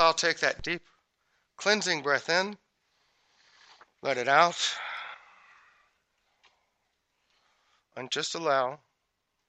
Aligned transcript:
I'll 0.00 0.14
take 0.14 0.38
that 0.40 0.62
deep 0.62 0.82
cleansing 1.58 2.02
breath 2.02 2.30
in, 2.30 2.56
let 4.02 4.16
it 4.16 4.28
out, 4.28 4.56
and 7.96 8.10
just 8.10 8.34
allow 8.34 8.80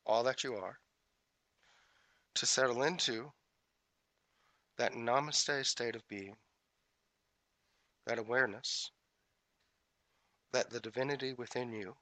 all 0.05 0.23
that 0.23 0.43
you 0.43 0.55
are 0.55 0.77
to 2.35 2.45
settle 2.45 2.83
into 2.83 3.31
that 4.77 4.91
namaste 4.91 5.65
state 5.65 5.95
of 5.95 6.05
being, 6.09 6.35
that 8.05 8.19
awareness 8.19 8.91
that 10.51 10.69
the 10.69 10.81
divinity 10.81 11.33
within 11.33 11.71
you 11.71 11.95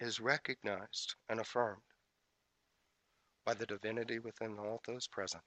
is 0.00 0.18
recognized 0.18 1.14
and 1.28 1.38
affirmed 1.38 1.82
by 3.44 3.54
the 3.54 3.66
divinity 3.66 4.18
within 4.18 4.58
all 4.58 4.80
those 4.88 5.06
present. 5.06 5.44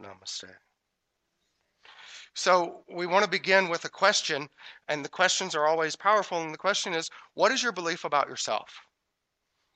Namaste. 0.00 0.56
So, 2.34 2.84
we 2.88 3.06
want 3.06 3.24
to 3.24 3.30
begin 3.30 3.68
with 3.68 3.84
a 3.84 3.88
question, 3.88 4.48
and 4.88 5.04
the 5.04 5.08
questions 5.08 5.54
are 5.54 5.66
always 5.66 5.94
powerful. 5.94 6.42
And 6.42 6.52
the 6.52 6.58
question 6.58 6.92
is 6.92 7.08
what 7.34 7.52
is 7.52 7.62
your 7.62 7.72
belief 7.72 8.04
about 8.04 8.28
yourself? 8.28 8.68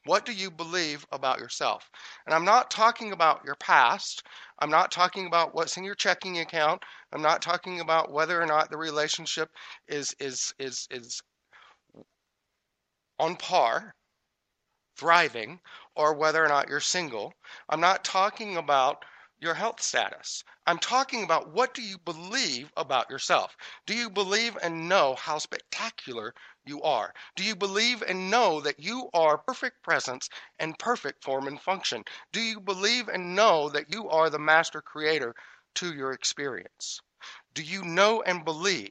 What 0.05 0.25
do 0.25 0.33
you 0.33 0.51
believe 0.51 1.07
about 1.13 1.39
yourself? 1.39 1.91
And 2.25 2.35
I'm 2.35 2.45
not 2.45 2.71
talking 2.71 3.13
about 3.13 3.45
your 3.45 3.57
past. 3.57 4.23
I'm 4.59 4.71
not 4.71 4.91
talking 4.91 5.27
about 5.27 5.55
what's 5.55 5.77
in 5.77 5.85
your 5.85 5.95
checking 5.95 6.39
account. 6.39 6.83
I'm 7.13 7.23
not 7.23 7.43
talking 7.43 7.81
about 7.81 8.11
whether 8.11 8.41
or 8.41 8.47
not 8.47 8.71
the 8.71 8.79
relationship 8.79 9.51
is 9.87 10.15
is 10.19 10.55
is 10.59 10.89
is 10.91 11.21
on 13.19 13.37
par, 13.37 13.95
thriving, 14.97 15.61
or 15.95 16.15
whether 16.15 16.45
or 16.45 16.49
not 16.49 16.69
you're 16.69 16.81
single. 16.81 17.35
I'm 17.69 17.81
not 17.81 18.05
talking 18.05 18.57
about 18.57 19.05
your 19.41 19.55
health 19.55 19.81
status. 19.81 20.43
I'm 20.67 20.79
talking 20.79 21.23
about 21.23 21.53
what 21.53 21.73
do 21.73 21.83
you 21.83 21.99
believe 21.99 22.73
about 22.77 23.09
yourself? 23.09 23.57
Do 23.87 23.95
you 23.95 24.11
believe 24.11 24.57
and 24.63 24.89
know 24.89 25.15
how 25.15 25.39
spectacular 25.39 26.35
you 26.65 26.83
are? 26.83 27.15
Do 27.37 27.45
you 27.45 27.55
believe 27.55 28.03
and 28.03 28.31
know 28.31 28.61
that 28.61 28.81
you 28.81 29.09
are 29.15 29.39
perfect 29.39 29.83
presence 29.83 30.29
and 30.59 30.79
perfect 30.79 31.23
form 31.23 31.47
and 31.47 31.61
function? 31.61 32.05
Do 32.33 32.41
you 32.41 32.61
believe 32.61 33.09
and 33.09 33.37
know 33.37 33.69
that 33.71 33.93
you 33.93 34.09
are 34.09 34.29
the 34.29 34.39
master 34.39 34.83
creator 34.83 35.35
to 35.77 35.95
your 35.95 36.13
experience? 36.13 37.01
Do 37.55 37.63
you 37.63 37.85
know 37.85 38.23
and 38.23 38.45
believe, 38.45 38.91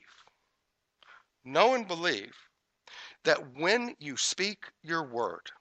know 1.44 1.73
and 1.73 1.88
believe 1.88 2.36
that 3.23 3.56
when 3.56 3.95
you 4.00 4.16
speak 4.16 4.72
your 4.82 5.04
word, 5.04 5.52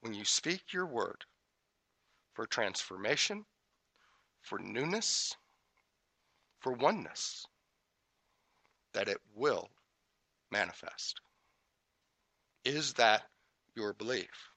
when 0.00 0.14
you 0.14 0.24
speak 0.24 0.72
your 0.72 0.86
word, 0.86 1.24
for 2.36 2.46
transformation, 2.46 3.46
for 4.42 4.58
newness, 4.58 5.34
for 6.60 6.72
oneness, 6.72 7.46
that 8.92 9.08
it 9.08 9.16
will 9.34 9.70
manifest. 10.52 11.18
Is 12.64 12.92
that 12.94 13.22
your 13.74 13.94
belief? 13.94 14.50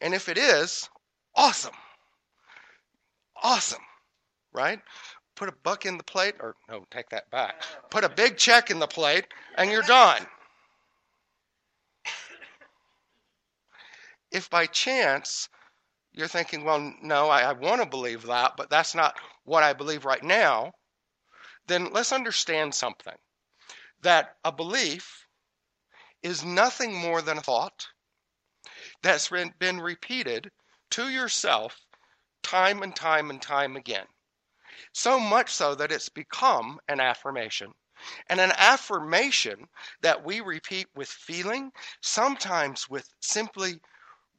And 0.00 0.14
if 0.14 0.28
it 0.28 0.38
is, 0.38 0.88
awesome. 1.34 1.74
Awesome. 3.42 3.82
Right? 4.52 4.78
Put 5.34 5.48
a 5.48 5.54
buck 5.64 5.86
in 5.86 5.96
the 5.96 6.04
plate, 6.04 6.34
or 6.38 6.54
no, 6.68 6.84
take 6.92 7.08
that 7.10 7.28
back. 7.30 7.64
Put 7.90 8.04
a 8.04 8.08
big 8.08 8.36
check 8.36 8.70
in 8.70 8.78
the 8.78 8.86
plate, 8.86 9.26
and 9.56 9.68
you're 9.68 9.82
done. 9.82 10.24
If 14.30 14.48
by 14.48 14.66
chance 14.66 15.48
you're 16.12 16.28
thinking, 16.28 16.64
well, 16.64 16.92
no, 17.02 17.28
I, 17.28 17.42
I 17.42 17.52
want 17.52 17.82
to 17.82 17.88
believe 17.88 18.22
that, 18.26 18.56
but 18.56 18.70
that's 18.70 18.94
not 18.94 19.16
what 19.44 19.62
I 19.62 19.72
believe 19.72 20.04
right 20.04 20.22
now, 20.22 20.72
then 21.66 21.92
let's 21.92 22.12
understand 22.12 22.74
something 22.74 23.16
that 24.02 24.36
a 24.44 24.52
belief 24.52 25.26
is 26.22 26.44
nothing 26.44 26.94
more 26.94 27.22
than 27.22 27.38
a 27.38 27.42
thought 27.42 27.86
that's 29.02 29.28
been, 29.28 29.52
been 29.58 29.80
repeated 29.80 30.50
to 30.90 31.08
yourself 31.08 31.78
time 32.42 32.82
and 32.82 32.94
time 32.94 33.30
and 33.30 33.40
time 33.40 33.76
again. 33.76 34.06
So 34.92 35.20
much 35.20 35.52
so 35.52 35.74
that 35.76 35.92
it's 35.92 36.08
become 36.08 36.80
an 36.88 37.00
affirmation. 37.00 37.72
And 38.28 38.40
an 38.40 38.52
affirmation 38.56 39.68
that 40.00 40.24
we 40.24 40.40
repeat 40.40 40.86
with 40.94 41.08
feeling, 41.08 41.70
sometimes 42.00 42.88
with 42.88 43.06
simply 43.20 43.74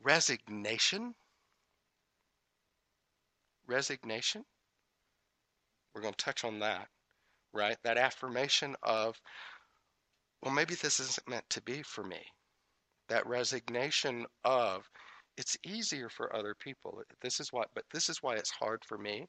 resignation, 0.04 1.14
resignation. 3.72 4.44
We're 5.94 6.02
going 6.02 6.14
to 6.14 6.24
touch 6.26 6.44
on 6.44 6.60
that, 6.60 6.88
right? 7.54 7.78
That 7.84 7.98
affirmation 7.98 8.76
of, 8.84 9.20
well, 10.44 10.54
maybe 10.54 10.76
this 10.76 11.00
isn't 11.00 11.28
meant 11.30 11.50
to 11.52 11.62
be 11.62 11.84
for 11.84 12.04
me. 12.04 12.22
That 13.10 13.28
resignation 13.28 14.26
of, 14.44 14.90
it's 15.38 15.58
easier 15.66 16.10
for 16.10 16.36
other 16.36 16.56
people. 16.56 17.02
This 17.22 17.40
is 17.40 17.52
what, 17.54 17.70
but 17.76 17.86
this 17.94 18.10
is 18.10 18.24
why 18.24 18.36
it's 18.36 18.52
hard 18.52 18.84
for 18.86 18.98
me. 18.98 19.28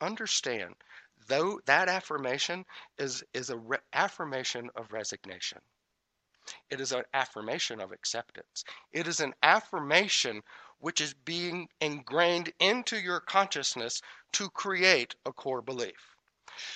Understand, 0.00 0.74
though 1.28 1.60
that 1.66 1.88
affirmation 1.88 2.64
is 2.98 3.24
is 3.34 3.50
a 3.50 3.58
re- 3.58 3.78
affirmation 3.92 4.70
of 4.76 4.92
resignation. 4.92 5.58
It 6.70 6.80
is 6.80 6.92
an 6.92 7.04
affirmation 7.14 7.80
of 7.80 7.92
acceptance. 7.92 8.64
It 8.92 9.06
is 9.08 9.20
an 9.20 9.34
affirmation 9.42 10.42
which 10.80 11.00
is 11.00 11.14
being 11.24 11.68
ingrained 11.80 12.52
into 12.60 12.96
your 12.98 13.20
consciousness 13.20 14.00
to 14.32 14.48
create 14.50 15.14
a 15.26 15.32
core 15.32 15.62
belief. 15.62 16.14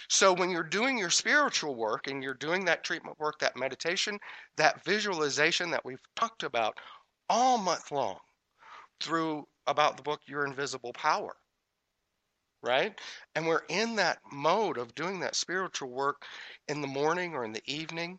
So 0.09 0.33
when 0.33 0.51
you're 0.51 0.63
doing 0.63 0.99
your 0.99 1.11
spiritual 1.11 1.75
work 1.75 2.07
and 2.07 2.23
you're 2.23 2.35
doing 2.35 2.65
that 2.67 2.85
treatment 2.85 3.19
work, 3.19 3.39
that 3.41 3.57
meditation, 3.57 4.19
that 4.57 4.85
visualization 4.85 5.71
that 5.71 5.85
we've 5.85 6.03
talked 6.15 6.43
about 6.45 6.79
all 7.29 7.59
month 7.59 7.91
long 7.91 8.19
through 9.01 9.47
about 9.67 9.97
the 9.97 10.03
book 10.03 10.21
Your 10.27 10.45
Invisible 10.47 10.93
Power, 10.93 11.35
right? 12.63 13.01
And 13.35 13.47
we're 13.47 13.63
in 13.69 13.97
that 13.97 14.19
mode 14.31 14.79
of 14.79 14.95
doing 14.95 15.21
that 15.21 15.35
spiritual 15.35 15.91
work 15.91 16.23
in 16.69 16.81
the 16.81 16.87
morning 16.87 17.35
or 17.35 17.45
in 17.45 17.53
the 17.53 17.63
evening, 17.67 18.19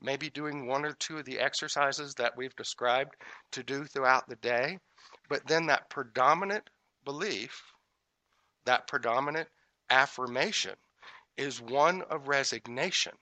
maybe 0.00 0.30
doing 0.30 0.66
one 0.66 0.84
or 0.84 0.94
two 0.94 1.18
of 1.18 1.24
the 1.24 1.38
exercises 1.38 2.14
that 2.14 2.36
we've 2.36 2.56
described 2.56 3.14
to 3.52 3.62
do 3.62 3.84
throughout 3.84 4.28
the 4.28 4.36
day. 4.36 4.78
But 5.28 5.46
then 5.46 5.66
that 5.66 5.90
predominant 5.90 6.68
belief, 7.04 7.62
that 8.64 8.86
predominant 8.86 9.48
affirmation, 9.90 10.74
is 11.36 11.60
one 11.60 12.02
of 12.02 12.28
resignation, 12.28 13.12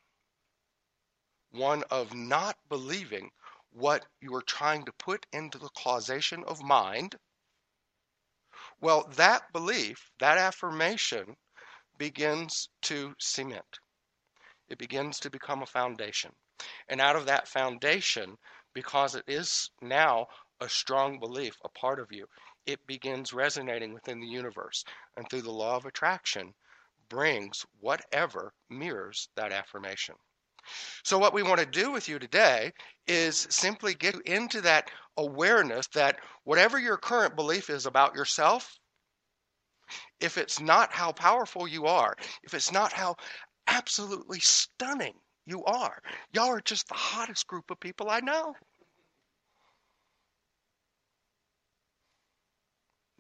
one 1.51 1.83
of 1.91 2.15
not 2.15 2.57
believing 2.69 3.31
what 3.73 4.05
you 4.21 4.35
are 4.35 4.43
trying 4.43 4.85
to 4.85 4.93
put 4.93 5.27
into 5.33 5.59
the 5.59 5.71
causation 5.71 6.45
of 6.45 6.63
mind. 6.63 7.17
Well, 8.81 9.09
that 9.17 9.53
belief, 9.53 10.11
that 10.19 10.39
affirmation, 10.39 11.37
begins 11.99 12.69
to 12.83 13.15
cement. 13.19 13.79
It 14.69 14.79
begins 14.79 15.21
to 15.21 15.31
become 15.31 15.63
a 15.63 15.67
foundation. 15.67 16.33
And 16.89 17.01
out 17.01 17.17
of 17.17 17.27
that 17.27 17.49
foundation, 17.49 18.37
because 18.75 19.15
it 19.15 19.25
is 19.27 19.71
now 19.81 20.27
a 20.63 20.69
strong 20.69 21.19
belief, 21.19 21.57
a 21.65 21.69
part 21.69 21.99
of 21.99 22.13
you, 22.13 22.27
it 22.67 22.87
begins 22.87 23.33
resonating 23.33 23.93
within 23.93 24.21
the 24.21 24.27
universe. 24.27 24.85
And 25.17 25.29
through 25.29 25.43
the 25.43 25.51
law 25.51 25.77
of 25.77 25.87
attraction, 25.87 26.55
brings 27.09 27.67
whatever 27.81 28.55
mirrors 28.71 29.29
that 29.35 29.53
affirmation. 29.53 30.15
So, 31.03 31.19
what 31.19 31.35
we 31.35 31.43
want 31.43 31.59
to 31.59 31.67
do 31.67 31.91
with 31.91 32.09
you 32.09 32.21
today 32.21 32.73
is 33.09 33.49
simply 33.51 33.95
get 33.95 34.15
into 34.21 34.61
that 34.61 34.89
awareness 35.17 35.89
that 35.89 36.21
whatever 36.45 36.79
your 36.79 36.97
current 36.97 37.35
belief 37.35 37.69
is 37.69 37.85
about 37.85 38.15
yourself, 38.15 38.79
if 40.21 40.39
it's 40.39 40.61
not 40.61 40.93
how 40.93 41.11
powerful 41.11 41.67
you 41.67 41.87
are, 41.87 42.15
if 42.45 42.55
it's 42.55 42.71
not 42.71 42.93
how 42.93 43.17
absolutely 43.67 44.39
stunning 44.39 45.15
you 45.45 45.65
are, 45.65 46.01
y'all 46.33 46.51
are 46.51 46.61
just 46.61 46.87
the 46.87 46.95
hottest 46.95 47.49
group 47.49 47.71
of 47.73 47.81
people 47.81 48.09
I 48.09 48.21
know. 48.21 48.55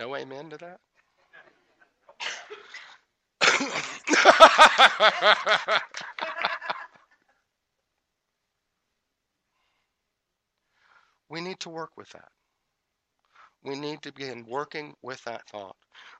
No 0.02 0.16
amen 0.16 0.50
to 0.50 0.58
that? 0.58 0.80
we 11.28 11.40
need 11.40 11.60
to 11.60 11.70
work 11.70 11.90
with 11.96 12.10
that. 12.10 12.32
We 13.64 13.78
need 13.78 14.02
to 14.02 14.12
begin 14.12 14.44
working 14.46 14.94
with 15.02 15.22
that 15.24 15.48
thought. 15.48 15.76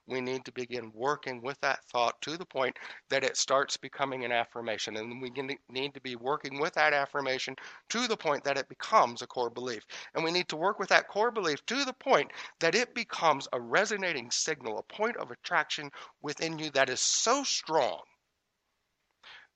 We 0.07 0.21
need 0.21 0.45
to 0.45 0.53
begin 0.53 0.93
working 0.95 1.43
with 1.43 1.61
that 1.61 1.85
thought 1.93 2.21
to 2.23 2.37
the 2.37 2.45
point 2.47 2.77
that 3.09 3.25
it 3.25 3.37
starts 3.37 3.77
becoming 3.77 4.25
an 4.25 4.33
affirmation. 4.33 4.97
And 4.97 5.21
we 5.21 5.31
need 5.69 5.95
to 5.95 6.01
be 6.01 6.17
working 6.17 6.61
with 6.61 6.75
that 6.75 6.93
affirmation 6.93 7.57
to 7.91 8.07
the 8.07 8.17
point 8.17 8.45
that 8.45 8.59
it 8.59 8.69
becomes 8.69 9.23
a 9.23 9.27
core 9.27 9.51
belief. 9.51 9.83
And 10.15 10.25
we 10.25 10.33
need 10.33 10.49
to 10.49 10.57
work 10.57 10.79
with 10.79 10.89
that 10.91 11.09
core 11.09 11.31
belief 11.31 11.65
to 11.67 11.85
the 11.85 11.93
point 11.93 12.31
that 12.61 12.75
it 12.75 12.95
becomes 12.95 13.49
a 13.53 13.61
resonating 13.61 14.31
signal, 14.31 14.79
a 14.79 14.93
point 14.93 15.17
of 15.17 15.31
attraction 15.31 15.91
within 16.21 16.59
you 16.59 16.71
that 16.71 16.91
is 16.91 17.01
so 17.01 17.43
strong 17.45 18.01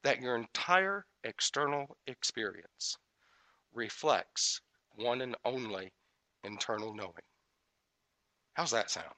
that 0.02 0.20
your 0.20 0.36
entire 0.36 1.04
external 1.24 1.96
experience 2.06 2.96
reflects 3.74 4.60
one 4.94 5.20
and 5.20 5.36
only 5.44 5.92
internal 6.44 6.94
knowing. 6.94 7.25
How's 8.56 8.70
that 8.70 8.90
sound? 8.90 9.12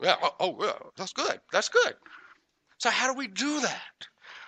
Yeah. 0.00 0.16
Oh, 0.22 0.32
oh. 0.38 0.92
That's 0.96 1.12
good. 1.12 1.40
That's 1.52 1.68
good. 1.68 1.96
So 2.78 2.88
how 2.88 3.12
do 3.12 3.18
we 3.18 3.26
do 3.26 3.60
that? 3.60 4.06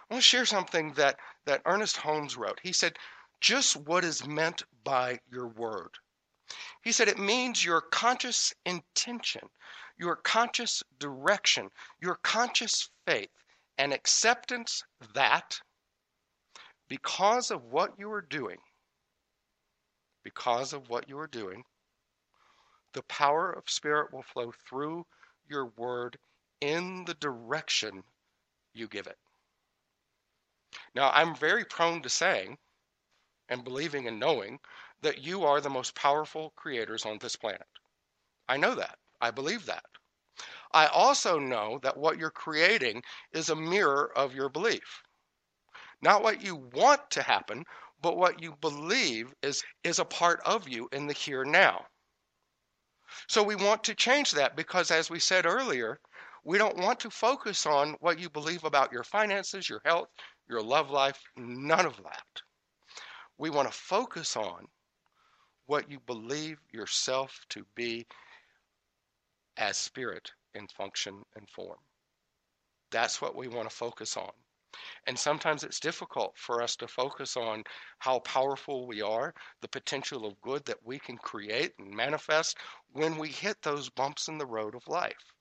I 0.09 0.15
want 0.15 0.23
to 0.23 0.29
share 0.29 0.47
something 0.47 0.93
that 0.93 1.19
that 1.47 1.63
Ernest 1.67 1.97
Holmes 1.97 2.37
wrote. 2.37 2.61
He 2.63 2.73
said, 2.73 2.97
"Just 3.41 3.77
what 3.77 4.05
is 4.05 4.25
meant 4.25 4.63
by 4.85 5.19
your 5.29 5.49
word." 5.49 5.99
He 6.83 6.93
said 6.93 7.09
it 7.09 7.19
means 7.19 7.65
your 7.65 7.81
conscious 7.81 8.55
intention, 8.65 9.51
your 9.99 10.15
conscious 10.15 10.85
direction, 11.01 11.69
your 12.01 12.21
conscious 12.23 12.91
faith 13.07 13.31
and 13.77 13.93
acceptance 13.93 14.85
that 15.15 15.61
because 16.87 17.51
of 17.51 17.65
what 17.65 17.99
you 17.99 18.13
are 18.13 18.23
doing, 18.23 18.59
because 20.23 20.73
of 20.73 20.89
what 20.89 21.09
you 21.09 21.19
are 21.19 21.27
doing, 21.27 21.65
the 22.93 23.03
power 23.03 23.53
of 23.53 23.69
Spirit 23.69 24.13
will 24.13 24.23
flow 24.23 24.53
through 24.69 25.07
your 25.49 25.67
word 25.77 26.19
in 26.61 27.05
the 27.05 27.15
direction 27.15 28.03
you 28.75 28.89
give 28.89 29.07
it. 29.07 29.19
Now, 30.95 31.11
I'm 31.13 31.35
very 31.35 31.65
prone 31.65 32.03
to 32.03 32.09
saying 32.09 32.59
and 33.49 33.65
believing 33.65 34.09
and 34.09 34.19
knowing 34.19 34.59
that 35.03 35.19
you 35.23 35.45
are 35.45 35.61
the 35.61 35.71
most 35.71 35.95
powerful 35.95 36.53
creators 36.57 37.05
on 37.05 37.19
this 37.19 37.37
planet. 37.37 37.67
I 38.49 38.57
know 38.57 38.75
that. 38.75 38.99
I 39.21 39.31
believe 39.31 39.67
that. 39.67 39.85
I 40.73 40.87
also 40.87 41.39
know 41.39 41.79
that 41.83 41.97
what 41.97 42.19
you're 42.19 42.31
creating 42.31 43.03
is 43.33 43.51
a 43.51 43.57
mirror 43.57 44.11
of 44.17 44.35
your 44.35 44.49
belief. 44.49 45.03
Not 46.01 46.23
what 46.23 46.43
you 46.43 46.57
want 46.73 47.11
to 47.11 47.23
happen, 47.23 47.65
but 48.01 48.17
what 48.17 48.43
you 48.43 48.57
believe 48.61 49.33
is, 49.43 49.63
is 49.85 49.99
a 49.99 50.05
part 50.05 50.41
of 50.45 50.69
you 50.69 50.89
in 50.93 51.07
the 51.07 51.13
here 51.13 51.45
now. 51.45 51.87
So 53.29 53.43
we 53.43 53.57
want 53.57 53.85
to 53.85 53.95
change 53.95 54.33
that 54.33 54.57
because, 54.57 54.91
as 54.91 55.11
we 55.11 55.19
said 55.19 55.47
earlier, 55.47 55.99
we 56.45 56.59
don't 56.59 56.79
want 56.79 57.01
to 57.01 57.11
focus 57.11 57.67
on 57.67 57.97
what 58.01 58.19
you 58.19 58.29
believe 58.29 58.65
about 58.65 58.93
your 58.93 59.05
finances, 59.05 59.69
your 59.69 59.81
health, 59.85 60.09
your 60.49 60.63
love 60.63 60.91
life, 60.91 61.21
none 61.37 61.87
of 61.87 61.97
that. 62.03 62.43
We 63.39 63.51
want 63.51 63.71
to 63.71 63.77
focus 63.77 64.37
on 64.37 64.67
what 65.67 65.91
you 65.91 65.99
believe 66.07 66.59
yourself 66.73 67.41
to 67.51 67.65
be 67.75 68.07
as 69.57 69.77
spirit 69.77 70.33
in 70.55 70.67
function 70.69 71.23
and 71.37 71.49
form. 71.49 71.79
That's 72.91 73.21
what 73.23 73.37
we 73.37 73.49
want 73.49 73.71
to 73.71 73.75
focus 73.75 74.17
on. 74.17 74.31
And 75.07 75.19
sometimes 75.19 75.65
it's 75.65 75.81
difficult 75.81 76.37
for 76.39 76.63
us 76.63 76.77
to 76.77 76.89
focus 76.89 77.37
on 77.37 77.65
how 77.99 78.21
powerful 78.21 78.87
we 78.87 79.03
are, 79.03 79.35
the 79.61 79.69
potential 79.69 80.25
of 80.27 80.41
good 80.41 80.65
that 80.67 80.85
we 80.85 80.99
can 80.99 81.19
create 81.19 81.73
and 81.79 81.91
manifest 81.91 82.57
when 82.93 83.19
we 83.19 83.29
hit 83.29 83.61
those 83.63 83.91
bumps 83.91 84.29
in 84.29 84.39
the 84.39 84.47
road 84.47 84.75
of 84.75 84.89
life. 84.89 85.33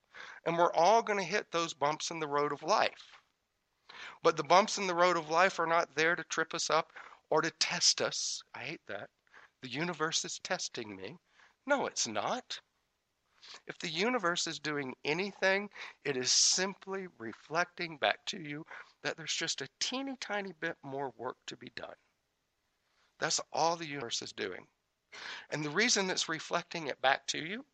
And 0.46 0.58
we're 0.58 0.74
all 0.74 1.02
going 1.02 1.20
to 1.20 1.26
hit 1.26 1.52
those 1.52 1.74
bumps 1.74 2.12
in 2.12 2.20
the 2.20 2.28
road 2.28 2.52
of 2.52 2.64
life. 2.64 3.20
But 4.24 4.38
the 4.38 4.44
bumps 4.44 4.78
in 4.78 4.88
the 4.88 4.96
road 4.96 5.18
of 5.18 5.30
life 5.30 5.60
are 5.60 5.68
not 5.68 5.96
there 5.96 6.16
to 6.16 6.24
trip 6.26 6.54
us 6.54 6.70
up 6.70 6.92
or 7.30 7.42
to 7.42 7.52
test 7.52 8.02
us. 8.02 8.42
I 8.54 8.60
hate 8.60 8.86
that. 8.88 9.10
The 9.62 9.70
universe 9.70 10.26
is 10.26 10.40
testing 10.40 10.96
me. 10.96 11.18
No, 11.66 11.86
it's 11.86 12.08
not. 12.08 12.60
If 13.68 13.80
the 13.80 13.90
universe 13.90 14.46
is 14.46 14.60
doing 14.60 14.96
anything, 15.04 15.70
it 16.06 16.16
is 16.16 16.32
simply 16.32 17.08
reflecting 17.18 17.98
back 17.98 18.24
to 18.28 18.40
you 18.40 18.66
that 19.04 19.18
there's 19.18 19.34
just 19.34 19.62
a 19.62 19.70
teeny 19.80 20.16
tiny 20.20 20.54
bit 20.60 20.76
more 20.84 21.12
work 21.18 21.38
to 21.48 21.58
be 21.58 21.72
done. 21.76 21.96
That's 23.20 23.42
all 23.54 23.76
the 23.76 23.88
universe 23.88 24.22
is 24.22 24.34
doing. 24.34 24.66
And 25.52 25.64
the 25.64 25.70
reason 25.70 26.10
it's 26.10 26.30
reflecting 26.30 26.88
it 26.88 27.02
back 27.02 27.28
to 27.28 27.38
you 27.38 27.66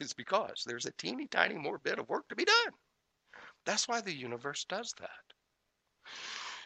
is 0.00 0.12
because 0.12 0.62
there's 0.66 0.86
a 0.86 0.92
teeny 0.92 1.26
tiny 1.26 1.56
more 1.56 1.78
bit 1.78 1.98
of 1.98 2.08
work 2.08 2.28
to 2.28 2.36
be 2.36 2.44
done. 2.44 2.72
That's 3.64 3.88
why 3.88 4.00
the 4.00 4.14
universe 4.14 4.64
does 4.64 4.94
that. 5.00 5.10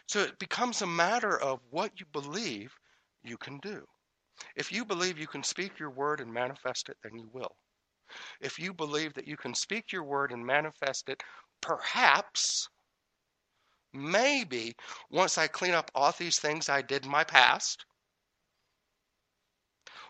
So 0.07 0.21
it 0.21 0.37
becomes 0.39 0.81
a 0.81 0.87
matter 0.87 1.39
of 1.39 1.59
what 1.69 1.99
you 1.99 2.05
believe 2.11 2.77
you 3.23 3.37
can 3.37 3.57
do. 3.59 3.85
If 4.55 4.71
you 4.71 4.85
believe 4.85 5.17
you 5.17 5.27
can 5.27 5.43
speak 5.43 5.79
your 5.79 5.89
word 5.89 6.19
and 6.19 6.33
manifest 6.33 6.89
it, 6.89 6.97
then 7.03 7.17
you 7.17 7.29
will. 7.31 7.55
If 8.41 8.59
you 8.59 8.73
believe 8.73 9.13
that 9.13 9.27
you 9.27 9.37
can 9.37 9.53
speak 9.55 9.91
your 9.91 10.03
word 10.03 10.31
and 10.31 10.45
manifest 10.45 11.09
it, 11.09 11.23
perhaps 11.61 12.69
maybe 13.93 14.75
once 15.09 15.37
I 15.37 15.47
clean 15.47 15.73
up 15.73 15.91
all 15.93 16.11
these 16.11 16.39
things 16.39 16.67
I 16.67 16.81
did 16.81 17.05
in 17.05 17.11
my 17.11 17.23
past, 17.23 17.85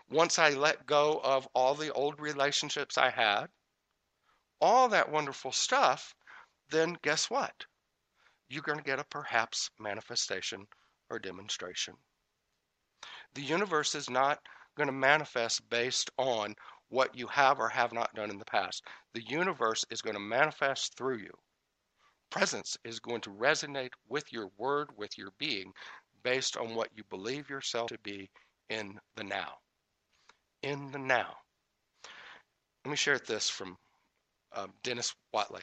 once 0.08 0.38
I 0.38 0.50
let 0.50 0.86
go 0.86 1.20
of 1.22 1.48
all 1.54 1.74
the 1.74 1.92
old 1.92 2.20
relationships 2.20 2.98
I 2.98 3.10
had, 3.10 3.46
all 4.60 4.88
that 4.88 5.10
wonderful 5.10 5.52
stuff, 5.52 6.14
then 6.70 6.96
guess 7.02 7.28
what? 7.30 7.66
You're 8.48 8.62
going 8.62 8.78
to 8.78 8.84
get 8.84 8.98
a 8.98 9.04
perhaps 9.04 9.70
manifestation 9.78 10.66
or 11.10 11.18
demonstration. 11.18 11.94
The 13.34 13.42
universe 13.42 13.94
is 13.94 14.08
not 14.08 14.40
going 14.76 14.86
to 14.86 14.92
manifest 14.92 15.68
based 15.68 16.10
on 16.18 16.54
what 16.88 17.14
you 17.14 17.26
have 17.26 17.58
or 17.58 17.68
have 17.68 17.92
not 17.92 18.14
done 18.14 18.30
in 18.30 18.38
the 18.38 18.44
past. 18.44 18.84
The 19.12 19.22
universe 19.22 19.84
is 19.90 20.02
going 20.02 20.14
to 20.14 20.20
manifest 20.20 20.96
through 20.96 21.18
you 21.18 21.32
presence 22.34 22.76
is 22.84 22.98
going 22.98 23.20
to 23.20 23.30
resonate 23.30 23.92
with 24.08 24.32
your 24.32 24.48
word, 24.58 24.88
with 24.96 25.16
your 25.16 25.30
being, 25.38 25.72
based 26.24 26.56
on 26.56 26.74
what 26.74 26.88
you 26.92 27.04
believe 27.08 27.48
yourself 27.48 27.88
to 27.88 27.98
be 28.02 28.28
in 28.68 28.98
the 29.14 29.22
now. 29.22 29.52
In 30.60 30.90
the 30.90 30.98
now. 30.98 31.36
Let 32.84 32.90
me 32.90 32.96
share 32.96 33.20
this 33.20 33.48
from 33.48 33.76
uh, 34.52 34.66
Dennis 34.82 35.14
Waitley. 35.32 35.62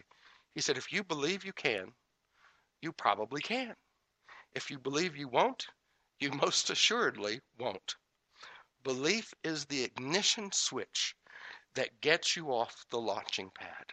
He 0.55 0.61
said, 0.61 0.77
If 0.77 0.93
you 0.93 1.03
believe 1.03 1.43
you 1.43 1.51
can, 1.51 1.91
you 2.81 2.93
probably 2.93 3.41
can. 3.41 3.75
If 4.55 4.71
you 4.71 4.79
believe 4.79 5.17
you 5.17 5.27
won't, 5.27 5.67
you 6.21 6.31
most 6.41 6.69
assuredly 6.69 7.41
won't. 7.59 7.95
Belief 8.85 9.33
is 9.43 9.65
the 9.65 9.83
ignition 9.83 10.53
switch 10.53 11.15
that 11.75 11.99
gets 11.99 12.37
you 12.37 12.47
off 12.47 12.85
the 12.91 12.99
launching 12.99 13.51
pad. 13.53 13.91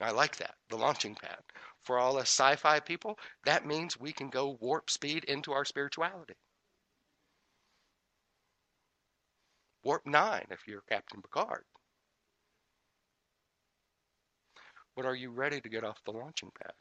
I 0.00 0.10
like 0.10 0.36
that, 0.36 0.54
the 0.68 0.76
launching 0.76 1.14
pad. 1.14 1.38
For 1.82 1.98
all 1.98 2.18
us 2.18 2.28
sci 2.28 2.56
fi 2.56 2.80
people, 2.80 3.18
that 3.44 3.66
means 3.66 3.98
we 3.98 4.12
can 4.12 4.28
go 4.28 4.58
warp 4.60 4.90
speed 4.90 5.24
into 5.24 5.52
our 5.52 5.64
spirituality. 5.64 6.34
Warp 9.84 10.04
9 10.04 10.46
if 10.50 10.66
you're 10.66 10.82
Captain 10.88 11.22
Picard. 11.22 11.64
But 14.96 15.06
are 15.06 15.14
you 15.14 15.30
ready 15.30 15.60
to 15.60 15.68
get 15.68 15.84
off 15.84 16.02
the 16.04 16.12
launching 16.12 16.50
pad? 16.60 16.72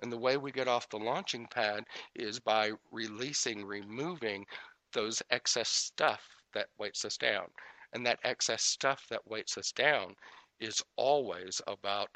And 0.00 0.12
the 0.12 0.18
way 0.18 0.36
we 0.36 0.52
get 0.52 0.68
off 0.68 0.88
the 0.88 0.98
launching 0.98 1.46
pad 1.48 1.84
is 2.14 2.38
by 2.38 2.72
releasing, 2.90 3.64
removing 3.64 4.46
those 4.92 5.22
excess 5.30 5.68
stuff 5.68 6.22
that 6.54 6.68
weights 6.78 7.04
us 7.04 7.16
down. 7.16 7.46
And 7.92 8.06
that 8.06 8.20
excess 8.24 8.62
stuff 8.62 9.06
that 9.10 9.26
weights 9.26 9.58
us 9.58 9.72
down 9.72 10.14
is 10.62 10.80
always 10.96 11.60
about, 11.66 12.08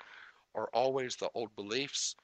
or 0.54 0.68
always 0.72 1.16
the 1.16 1.28
old 1.34 1.54
beliefs, 1.56 2.14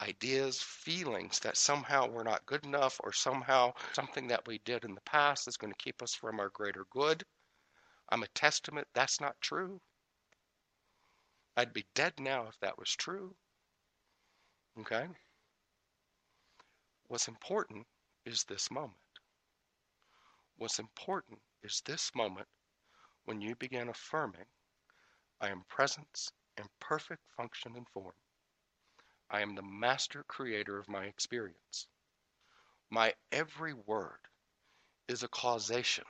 ideas, 0.00 0.60
feelings 0.62 1.38
that 1.40 1.56
somehow 1.56 2.08
we're 2.08 2.22
not 2.22 2.46
good 2.46 2.64
enough, 2.64 2.98
or 3.04 3.12
somehow 3.12 3.72
something 3.92 4.28
that 4.28 4.46
we 4.46 4.58
did 4.64 4.84
in 4.84 4.94
the 4.94 5.00
past 5.02 5.46
is 5.46 5.58
going 5.58 5.72
to 5.72 5.84
keep 5.84 6.02
us 6.02 6.14
from 6.14 6.40
our 6.40 6.48
greater 6.48 6.86
good. 6.90 7.22
I'm 8.08 8.22
a 8.22 8.28
testament 8.28 8.88
that's 8.94 9.20
not 9.20 9.36
true. 9.40 9.80
I'd 11.56 11.74
be 11.74 11.86
dead 11.94 12.14
now 12.18 12.46
if 12.48 12.58
that 12.60 12.78
was 12.78 12.90
true. 12.90 13.34
Okay? 14.80 15.06
What's 17.08 17.28
important 17.28 17.86
is 18.24 18.44
this 18.44 18.70
moment. 18.70 18.94
What's 20.56 20.78
important 20.78 21.40
is 21.62 21.82
this 21.84 22.10
moment 22.14 22.46
when 23.24 23.40
you 23.40 23.54
begin 23.56 23.88
affirming 23.88 24.46
I 25.40 25.50
am 25.50 25.64
presence 25.68 26.32
in 26.56 26.64
perfect 26.80 27.22
function 27.36 27.76
and 27.76 27.86
form. 27.88 28.14
I 29.30 29.42
am 29.42 29.54
the 29.54 29.62
master 29.62 30.24
creator 30.26 30.78
of 30.78 30.88
my 30.88 31.04
experience. 31.04 31.86
My 32.90 33.14
every 33.30 33.74
word 33.74 34.18
is 35.08 35.22
a 35.22 35.28
causation 35.28 36.04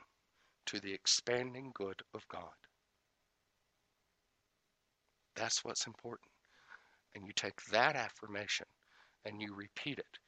to 0.65 0.79
the 0.79 0.93
expanding 0.93 1.71
good 1.75 2.01
of 2.13 2.27
God. 2.27 2.53
That's 5.35 5.63
what's 5.63 5.87
important. 5.87 6.31
And 7.15 7.25
you 7.25 7.33
take 7.33 7.61
that 7.65 7.95
affirmation 7.95 8.65
and 9.25 9.41
you 9.41 9.53
repeat 9.53 9.99
it 9.99 10.19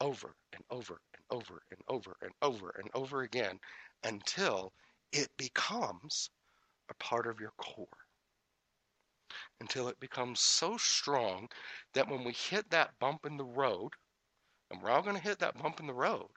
over 0.00 0.34
and 0.52 0.64
over 0.70 1.00
and 1.14 1.24
over 1.30 1.62
and 1.70 1.80
over 1.88 2.16
and 2.22 2.32
over 2.42 2.74
and 2.78 2.90
over 2.94 3.22
again 3.22 3.58
until 4.04 4.72
it 5.12 5.28
becomes 5.36 6.30
a 6.90 6.94
part 6.94 7.26
of 7.26 7.40
your 7.40 7.52
core. 7.58 7.86
Until 9.60 9.88
it 9.88 10.00
becomes 10.00 10.40
so 10.40 10.76
strong 10.76 11.48
that 11.92 12.08
when 12.08 12.24
we 12.24 12.32
hit 12.32 12.70
that 12.70 12.98
bump 12.98 13.26
in 13.26 13.36
the 13.36 13.44
road, 13.44 13.92
and 14.70 14.80
we're 14.80 14.90
all 14.90 15.02
going 15.02 15.16
to 15.16 15.22
hit 15.22 15.38
that 15.40 15.60
bump 15.60 15.80
in 15.80 15.86
the 15.86 15.94
road, 15.94 16.30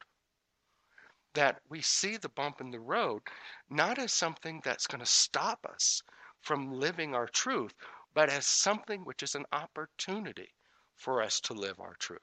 that 1.34 1.62
we 1.70 1.82
see 1.82 2.18
the 2.18 2.30
bump 2.30 2.60
in 2.60 2.72
the 2.72 2.80
road 2.80 3.22
not 3.70 4.00
as 4.00 4.12
something 4.12 4.62
that's 4.64 4.88
going 4.88 5.00
to 5.00 5.06
stop 5.06 5.66
us 5.66 6.02
from 6.42 6.74
living 6.74 7.16
our 7.16 7.28
truth, 7.28 7.74
but 8.14 8.30
as 8.30 8.46
something 8.46 9.06
which 9.06 9.24
is 9.24 9.36
an 9.36 9.46
opportunity 9.54 10.54
for 10.96 11.22
us 11.22 11.40
to 11.40 11.54
live 11.54 11.80
our 11.80 11.96
truth. 11.96 12.20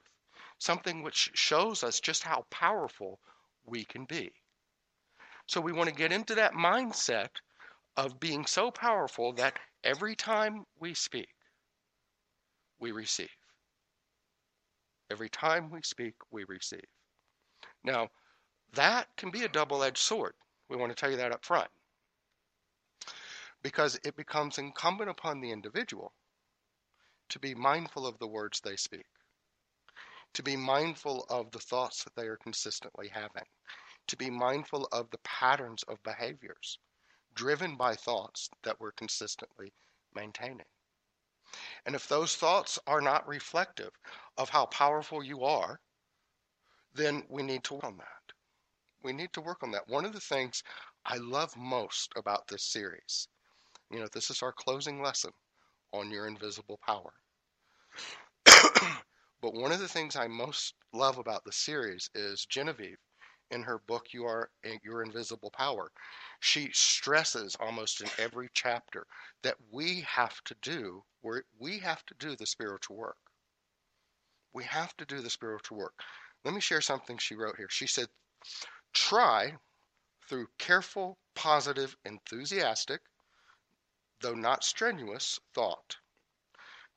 Something 0.59 1.02
which 1.02 1.31
shows 1.35 1.83
us 1.85 2.00
just 2.00 2.23
how 2.23 2.45
powerful 2.50 3.21
we 3.64 3.85
can 3.85 4.05
be. 4.05 4.33
So 5.47 5.61
we 5.61 5.73
want 5.73 5.88
to 5.88 5.95
get 5.95 6.12
into 6.12 6.35
that 6.35 6.52
mindset 6.52 7.31
of 7.97 8.21
being 8.21 8.45
so 8.45 8.71
powerful 8.71 9.33
that 9.35 9.59
every 9.85 10.14
time 10.14 10.64
we 10.80 10.94
speak, 10.94 11.28
we 12.80 12.92
receive. 12.92 13.28
Every 15.11 15.28
time 15.28 15.70
we 15.70 15.80
speak, 15.82 16.14
we 16.30 16.44
receive. 16.44 16.85
Now, 17.82 18.08
that 18.75 19.08
can 19.16 19.30
be 19.30 19.44
a 19.44 19.49
double 19.49 19.82
edged 19.82 19.99
sword. 19.99 20.35
We 20.68 20.76
want 20.76 20.90
to 20.90 20.97
tell 20.97 21.11
you 21.11 21.16
that 21.16 21.32
up 21.32 21.44
front. 21.44 21.70
Because 23.62 23.99
it 24.04 24.16
becomes 24.16 24.58
incumbent 24.58 25.11
upon 25.11 25.40
the 25.40 25.50
individual 25.50 26.12
to 27.30 27.38
be 27.38 27.54
mindful 27.54 28.06
of 28.06 28.18
the 28.18 28.26
words 28.26 28.61
they 28.61 28.76
speak, 28.76 29.06
to 30.35 30.42
be 30.42 30.56
mindful 30.56 31.26
of 31.28 31.50
the 31.50 31.58
thoughts 31.58 32.04
that 32.04 32.14
they 32.14 32.26
are 32.26 32.37
consistently 32.37 33.08
having, 33.08 33.47
to 34.06 34.16
be 34.16 34.30
mindful 34.30 34.88
of 34.92 35.11
the 35.11 35.18
patterns 35.18 35.82
of 35.85 36.02
behaviors 36.02 36.78
driven 37.38 37.76
by 37.76 37.95
thoughts 37.95 38.50
that 38.64 38.80
we're 38.80 38.90
consistently 38.90 39.73
maintaining. 40.12 40.66
And 41.87 41.95
if 41.95 42.09
those 42.09 42.35
thoughts 42.35 42.80
are 42.88 43.00
not 43.00 43.28
reflective 43.28 43.92
of 44.37 44.49
how 44.49 44.66
powerful 44.66 45.23
you 45.23 45.45
are, 45.45 45.78
then 46.92 47.23
we 47.28 47.45
need 47.45 47.62
to 47.64 47.75
work 47.75 47.85
on 47.85 47.97
that. 47.99 48.35
We 49.04 49.12
need 49.12 49.33
to 49.35 49.40
work 49.40 49.62
on 49.62 49.71
that. 49.71 49.88
One 49.88 50.04
of 50.04 50.12
the 50.12 50.21
things 50.21 50.64
I 51.07 51.18
love 51.18 51.57
most 51.57 52.12
about 52.16 52.49
this 52.49 52.64
series, 52.64 53.28
you 53.88 54.00
know, 54.00 54.09
this 54.12 54.30
is 54.30 54.42
our 54.42 54.52
closing 54.52 55.00
lesson 55.00 55.30
on 55.92 56.11
your 56.11 56.26
invisible 56.26 56.80
power. 56.85 57.12
but 59.40 59.54
one 59.54 59.71
of 59.71 59.78
the 59.78 59.87
things 59.87 60.16
I 60.16 60.26
most 60.26 60.75
love 60.92 61.18
about 61.18 61.45
the 61.45 61.52
series 61.52 62.11
is 62.16 62.47
Genevieve 62.47 62.99
in 63.50 63.62
her 63.62 63.78
book 63.87 64.09
you 64.12 64.25
are 64.25 64.50
eh, 64.64 64.76
your 64.83 65.02
invisible 65.02 65.50
power 65.50 65.90
she 66.40 66.71
stresses 66.73 67.57
almost 67.61 68.00
in 68.00 68.09
every 68.19 68.49
chapter 68.52 69.07
that 69.43 69.57
we 69.71 70.00
have 70.02 70.43
to 70.45 70.55
do 70.62 71.02
we 71.59 71.78
have 71.81 72.07
to 72.07 72.14
do 72.14 72.37
the 72.37 72.47
spiritual 72.47 72.97
work. 72.97 73.19
We 74.52 74.64
have 74.64 74.97
to 74.99 75.05
do 75.05 75.21
the 75.21 75.31
spiritual 75.31 75.78
work. 75.78 76.02
Let 76.45 76.55
me 76.55 76.61
share 76.61 76.81
something 76.81 77.19
she 77.19 77.35
wrote 77.35 77.57
here. 77.57 77.69
She 77.69 77.87
said 77.87 78.09
try 78.93 79.59
through 80.28 80.49
careful 80.59 81.19
positive 81.35 81.97
enthusiastic 82.05 83.02
though 84.21 84.35
not 84.35 84.64
strenuous 84.64 85.38
thought 85.55 85.97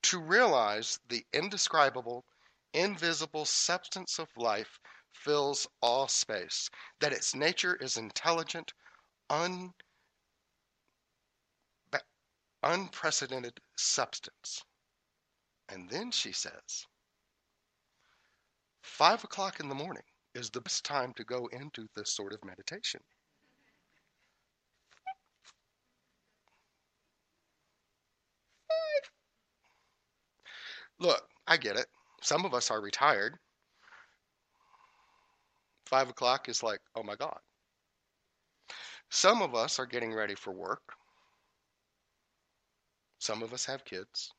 to 0.03 0.19
realize 0.19 0.99
the 1.09 1.25
indescribable 1.33 2.25
invisible 2.73 3.45
substance 3.45 4.17
of 4.17 4.29
life 4.37 4.79
fills 5.23 5.67
all 5.81 6.07
space, 6.07 6.69
that 6.99 7.13
its 7.13 7.35
nature 7.35 7.75
is 7.75 7.97
intelligent, 7.97 8.73
un, 9.29 9.71
unprecedented 12.63 13.59
substance. 13.75 14.63
And 15.69 15.89
then 15.89 16.11
she 16.11 16.31
says, 16.31 16.85
five 18.81 19.23
o'clock 19.23 19.59
in 19.59 19.69
the 19.69 19.75
morning 19.75 20.03
is 20.35 20.49
the 20.49 20.61
best 20.61 20.83
time 20.83 21.13
to 21.13 21.23
go 21.23 21.47
into 21.51 21.87
this 21.95 22.11
sort 22.11 22.33
of 22.33 22.43
meditation. 22.43 23.01
Look, 30.99 31.27
I 31.47 31.57
get 31.57 31.77
it. 31.77 31.87
Some 32.21 32.45
of 32.45 32.53
us 32.53 32.69
are 32.69 32.79
retired 32.79 33.39
Five 35.91 36.09
o'clock 36.09 36.47
is 36.47 36.63
like, 36.63 36.79
oh 36.95 37.03
my 37.03 37.15
God. 37.17 37.37
Some 39.09 39.41
of 39.41 39.53
us 39.53 39.77
are 39.77 39.85
getting 39.85 40.13
ready 40.13 40.35
for 40.35 40.53
work. 40.53 40.93
Some 43.19 43.43
of 43.43 43.53
us 43.53 43.65
have 43.65 43.83
kids. 43.83 44.31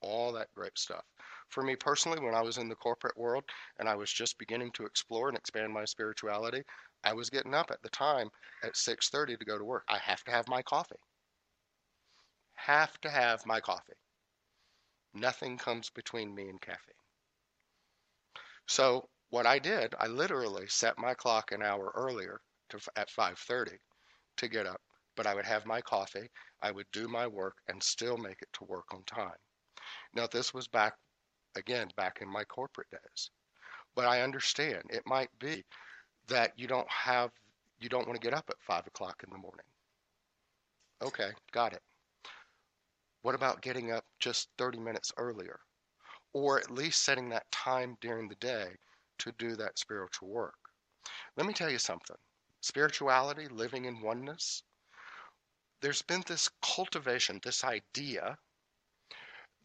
All 0.00 0.32
that 0.32 0.52
great 0.56 0.76
stuff. 0.76 1.04
For 1.50 1.62
me 1.62 1.76
personally, 1.76 2.18
when 2.20 2.34
I 2.34 2.42
was 2.42 2.58
in 2.58 2.68
the 2.68 2.74
corporate 2.74 3.16
world 3.16 3.44
and 3.78 3.88
I 3.88 3.94
was 3.94 4.12
just 4.12 4.38
beginning 4.38 4.72
to 4.72 4.86
explore 4.86 5.28
and 5.28 5.38
expand 5.38 5.72
my 5.72 5.84
spirituality, 5.84 6.64
I 7.04 7.12
was 7.12 7.30
getting 7.30 7.54
up 7.54 7.70
at 7.70 7.80
the 7.82 7.90
time 7.90 8.28
at 8.64 8.76
6:30 8.76 9.38
to 9.38 9.44
go 9.44 9.56
to 9.56 9.64
work. 9.64 9.84
I 9.88 9.98
have 9.98 10.24
to 10.24 10.32
have 10.32 10.48
my 10.48 10.62
coffee. 10.62 11.00
Have 12.54 13.00
to 13.02 13.08
have 13.08 13.46
my 13.46 13.60
coffee. 13.60 13.94
Nothing 15.14 15.58
comes 15.58 15.90
between 15.90 16.34
me 16.34 16.48
and 16.48 16.60
caffeine. 16.60 16.94
So 18.66 19.08
what 19.30 19.46
I 19.46 19.58
did, 19.58 19.94
I 19.98 20.06
literally 20.06 20.66
set 20.68 20.98
my 20.98 21.14
clock 21.14 21.52
an 21.52 21.62
hour 21.62 21.92
earlier 21.94 22.40
to, 22.70 22.80
at 22.96 23.10
5:30 23.10 23.78
to 24.36 24.48
get 24.48 24.66
up, 24.66 24.80
but 25.16 25.26
I 25.26 25.34
would 25.34 25.44
have 25.44 25.66
my 25.66 25.80
coffee, 25.80 26.30
I 26.62 26.70
would 26.70 26.90
do 26.92 27.08
my 27.08 27.26
work 27.26 27.56
and 27.68 27.82
still 27.82 28.16
make 28.16 28.40
it 28.40 28.52
to 28.54 28.64
work 28.64 28.92
on 28.94 29.02
time. 29.04 29.38
Now 30.14 30.26
this 30.26 30.54
was 30.54 30.68
back 30.68 30.94
again 31.56 31.88
back 31.96 32.20
in 32.22 32.28
my 32.28 32.44
corporate 32.44 32.90
days. 32.90 33.30
But 33.94 34.06
I 34.06 34.22
understand 34.22 34.84
it 34.90 35.06
might 35.06 35.30
be 35.38 35.64
that 36.28 36.58
you 36.58 36.66
don't 36.66 36.90
have 36.90 37.30
you 37.80 37.88
don't 37.88 38.06
want 38.06 38.20
to 38.20 38.24
get 38.24 38.36
up 38.36 38.48
at 38.48 38.60
five 38.62 38.86
o'clock 38.86 39.22
in 39.24 39.30
the 39.30 39.38
morning. 39.38 39.66
Okay, 41.02 41.30
got 41.52 41.72
it. 41.72 41.82
What 43.22 43.34
about 43.34 43.62
getting 43.62 43.92
up 43.92 44.04
just 44.18 44.48
30 44.58 44.78
minutes 44.78 45.12
earlier? 45.16 45.60
Or 46.32 46.58
at 46.58 46.70
least 46.70 47.04
setting 47.04 47.28
that 47.30 47.50
time 47.50 47.96
during 48.00 48.28
the 48.28 48.34
day 48.36 48.76
to 49.18 49.32
do 49.38 49.56
that 49.56 49.78
spiritual 49.78 50.28
work. 50.28 50.58
Let 51.36 51.46
me 51.46 51.52
tell 51.52 51.70
you 51.70 51.78
something 51.78 52.16
spirituality, 52.60 53.46
living 53.48 53.84
in 53.84 54.00
oneness, 54.00 54.62
there's 55.80 56.02
been 56.02 56.24
this 56.26 56.50
cultivation, 56.60 57.40
this 57.42 57.62
idea 57.62 58.36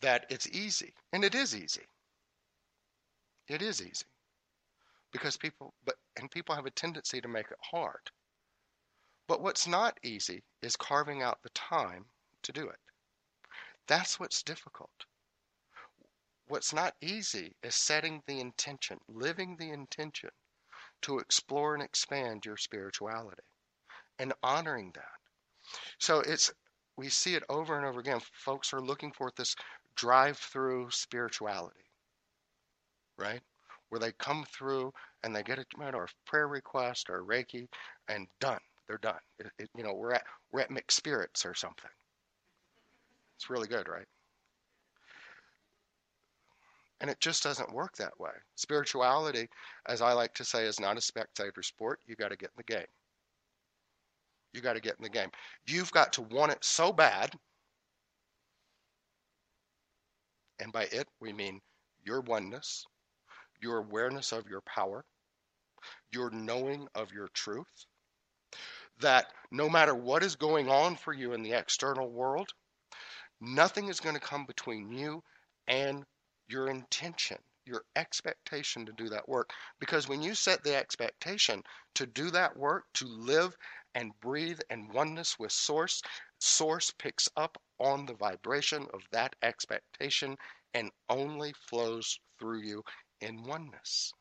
that 0.02 0.26
it's 0.30 0.48
easy. 0.50 0.94
And 1.12 1.24
it 1.24 1.34
is 1.34 1.56
easy. 1.56 1.86
It 3.48 3.62
is 3.62 3.82
easy. 3.82 4.06
Because 5.12 5.38
people, 5.38 5.74
but, 5.86 5.96
and 6.18 6.30
people 6.30 6.56
have 6.56 6.66
a 6.66 6.72
tendency 6.72 7.22
to 7.22 7.28
make 7.28 7.50
it 7.52 7.58
hard. 7.72 8.12
But 9.28 9.42
what's 9.42 9.68
not 9.68 9.98
easy 10.04 10.44
is 10.62 10.76
carving 10.76 11.22
out 11.22 11.42
the 11.42 11.50
time 11.50 12.06
to 12.44 12.52
do 12.52 12.68
it. 12.68 12.80
That's 13.88 14.20
what's 14.20 14.44
difficult. 14.44 15.06
What's 16.48 16.74
not 16.74 16.96
easy 17.02 17.56
is 17.64 17.76
setting 17.76 18.22
the 18.28 18.40
intention, 18.40 19.00
living 19.08 19.56
the 19.58 19.72
intention 19.72 20.30
to 21.02 21.20
explore 21.20 21.74
and 21.74 21.84
expand 21.84 22.46
your 22.46 22.58
spirituality 22.58 23.44
and 24.20 24.34
honoring 24.44 24.92
that. 24.96 25.20
So 26.00 26.20
it's 26.20 26.52
we 26.98 27.10
see 27.10 27.36
it 27.36 27.44
over 27.50 27.78
and 27.78 27.86
over 27.86 28.00
again. 28.00 28.20
Folks 28.34 28.74
are 28.74 28.82
looking 28.82 29.12
for 29.12 29.32
this 29.36 29.56
drive-through 29.96 30.92
spirituality, 30.92 31.86
right? 33.18 33.42
Where 33.90 34.00
they 34.00 34.12
come 34.12 34.46
through 34.46 34.94
and 35.24 35.36
they 35.36 35.44
get 35.44 35.60
a 35.60 35.66
or 35.80 36.04
a 36.04 36.30
prayer 36.30 36.48
request 36.48 37.10
or 37.10 37.24
Reiki, 37.24 37.68
and 38.08 38.28
done. 38.40 38.60
They're 38.88 38.98
done. 38.98 39.20
It, 39.40 39.48
it, 39.58 39.70
you 39.76 39.84
know, 39.84 39.94
we're 39.94 40.14
at 40.14 40.24
we're 40.52 40.62
at 40.62 40.72
mixed 40.72 40.98
spirits 40.98 41.46
or 41.46 41.56
something. 41.56 41.90
It's 43.38 43.50
really 43.50 43.68
good, 43.68 43.88
right? 43.88 44.06
And 47.04 47.12
it 47.12 47.20
just 47.20 47.44
doesn't 47.44 47.74
work 47.74 47.98
that 47.98 48.18
way. 48.18 48.32
Spirituality, 48.56 49.50
as 49.90 50.02
I 50.02 50.14
like 50.14 50.34
to 50.36 50.46
say, 50.46 50.64
is 50.64 50.80
not 50.80 50.98
a 50.98 51.02
spectator 51.02 51.62
sport. 51.62 52.00
You 52.08 52.16
got 52.16 52.32
to 52.32 52.38
get 52.38 52.52
in 52.52 52.64
the 52.66 52.74
game. 52.74 52.88
You 54.54 54.62
got 54.62 54.76
to 54.76 54.80
get 54.80 54.96
in 54.98 55.04
the 55.04 55.10
game. 55.10 55.28
You've 55.68 55.92
got 55.92 56.14
to 56.14 56.22
want 56.22 56.54
it 56.54 56.64
so 56.64 56.94
bad. 56.94 57.36
And 60.62 60.72
by 60.72 60.84
it, 60.94 61.10
we 61.20 61.34
mean 61.34 61.60
your 62.06 62.22
oneness, 62.22 62.86
your 63.62 63.80
awareness 63.80 64.32
of 64.32 64.48
your 64.48 64.62
power, 64.62 65.04
your 66.14 66.30
knowing 66.30 66.88
of 66.96 67.12
your 67.12 67.28
truth, 67.34 67.86
that 69.02 69.26
no 69.52 69.68
matter 69.68 69.94
what 69.94 70.24
is 70.24 70.38
going 70.38 70.70
on 70.70 70.96
for 70.96 71.12
you 71.12 71.34
in 71.34 71.44
the 71.44 71.52
external 71.52 72.10
world, 72.10 72.48
nothing 73.42 73.90
is 73.90 74.00
going 74.00 74.16
to 74.16 74.22
come 74.22 74.46
between 74.46 74.90
you 74.90 75.22
and 75.68 76.06
your 76.48 76.68
intention, 76.68 77.38
your 77.66 77.84
expectation 77.96 78.86
to 78.86 78.94
do 78.94 79.10
that 79.10 79.28
work. 79.28 79.52
Because 79.80 80.08
when 80.08 80.22
you 80.22 80.36
set 80.36 80.64
the 80.64 80.76
expectation 80.76 81.64
to 81.96 82.06
do 82.06 82.30
that 82.32 82.56
work, 82.58 82.86
to 82.96 83.06
live 83.06 83.56
and 83.96 84.12
breathe 84.22 84.60
in 84.70 84.90
oneness 84.90 85.38
with 85.40 85.52
Source, 85.52 86.02
Source 86.40 86.92
picks 86.98 87.30
up 87.38 87.58
on 87.80 88.06
the 88.06 88.16
vibration 88.16 88.88
of 88.94 89.02
that 89.12 89.36
expectation 89.42 90.36
and 90.74 90.92
only 91.10 91.54
flows 91.54 92.20
through 92.40 92.62
you 92.62 92.84
in 93.22 93.44
oneness. 93.44 94.12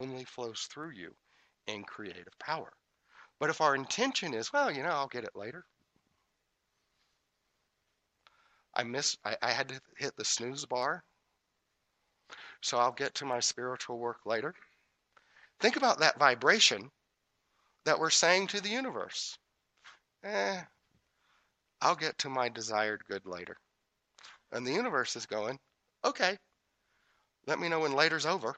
Only 0.00 0.24
flows 0.24 0.68
through 0.70 0.90
you 0.90 1.14
in 1.66 1.84
creative 1.84 2.38
power. 2.38 2.72
But 3.38 3.50
if 3.50 3.60
our 3.60 3.74
intention 3.74 4.34
is, 4.34 4.52
well, 4.52 4.70
you 4.70 4.82
know, 4.82 4.90
I'll 4.90 5.08
get 5.08 5.24
it 5.24 5.36
later. 5.36 5.64
I 8.78 8.84
missed, 8.84 9.18
I, 9.24 9.36
I 9.42 9.50
had 9.50 9.68
to 9.70 9.80
hit 9.96 10.16
the 10.16 10.24
snooze 10.24 10.64
bar. 10.64 11.02
So 12.62 12.78
I'll 12.78 12.92
get 12.92 13.14
to 13.16 13.24
my 13.24 13.40
spiritual 13.40 13.98
work 13.98 14.18
later. 14.24 14.54
Think 15.60 15.76
about 15.76 15.98
that 15.98 16.18
vibration 16.18 16.90
that 17.84 17.98
we're 17.98 18.10
saying 18.10 18.46
to 18.48 18.60
the 18.60 18.68
universe. 18.68 19.36
Eh, 20.22 20.60
I'll 21.80 21.96
get 21.96 22.18
to 22.18 22.28
my 22.28 22.48
desired 22.48 23.02
good 23.08 23.26
later. 23.26 23.56
And 24.52 24.64
the 24.64 24.72
universe 24.72 25.16
is 25.16 25.26
going, 25.26 25.58
okay, 26.04 26.38
let 27.46 27.58
me 27.58 27.68
know 27.68 27.80
when 27.80 27.92
later's 27.92 28.26
over. 28.26 28.54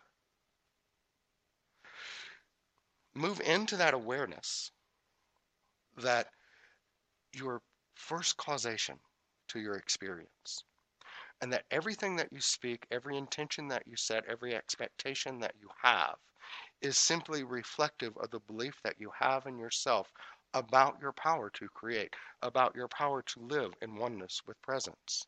Move 3.15 3.41
into 3.41 3.77
that 3.77 3.95
awareness 3.95 4.71
that 5.97 6.29
your 7.33 7.63
first 7.95 8.37
causation 8.37 8.99
to 9.51 9.61
your 9.61 9.77
experience 9.77 10.65
and 11.41 11.53
that 11.53 11.65
everything 11.71 12.17
that 12.17 12.33
you 12.33 12.41
speak, 12.41 12.87
every 12.91 13.17
intention 13.17 13.69
that 13.69 13.87
you 13.87 13.97
set, 13.97 14.25
every 14.29 14.55
expectation 14.55 15.41
that 15.41 15.55
you 15.61 15.69
have 15.83 16.17
is 16.83 16.99
simply 16.99 17.45
reflective 17.45 18.17
of 18.19 18.31
the 18.31 18.41
belief 18.41 18.75
that 18.83 19.01
you 19.01 19.11
have 19.19 19.47
in 19.47 19.59
yourself 19.59 20.13
about 20.55 20.99
your 21.01 21.13
power 21.13 21.51
to 21.51 21.69
create, 21.69 22.15
about 22.43 22.75
your 22.75 22.89
power 22.89 23.23
to 23.23 23.41
live 23.41 23.73
in 23.83 23.97
oneness 23.97 24.43
with 24.47 24.61
presence. 24.63 25.27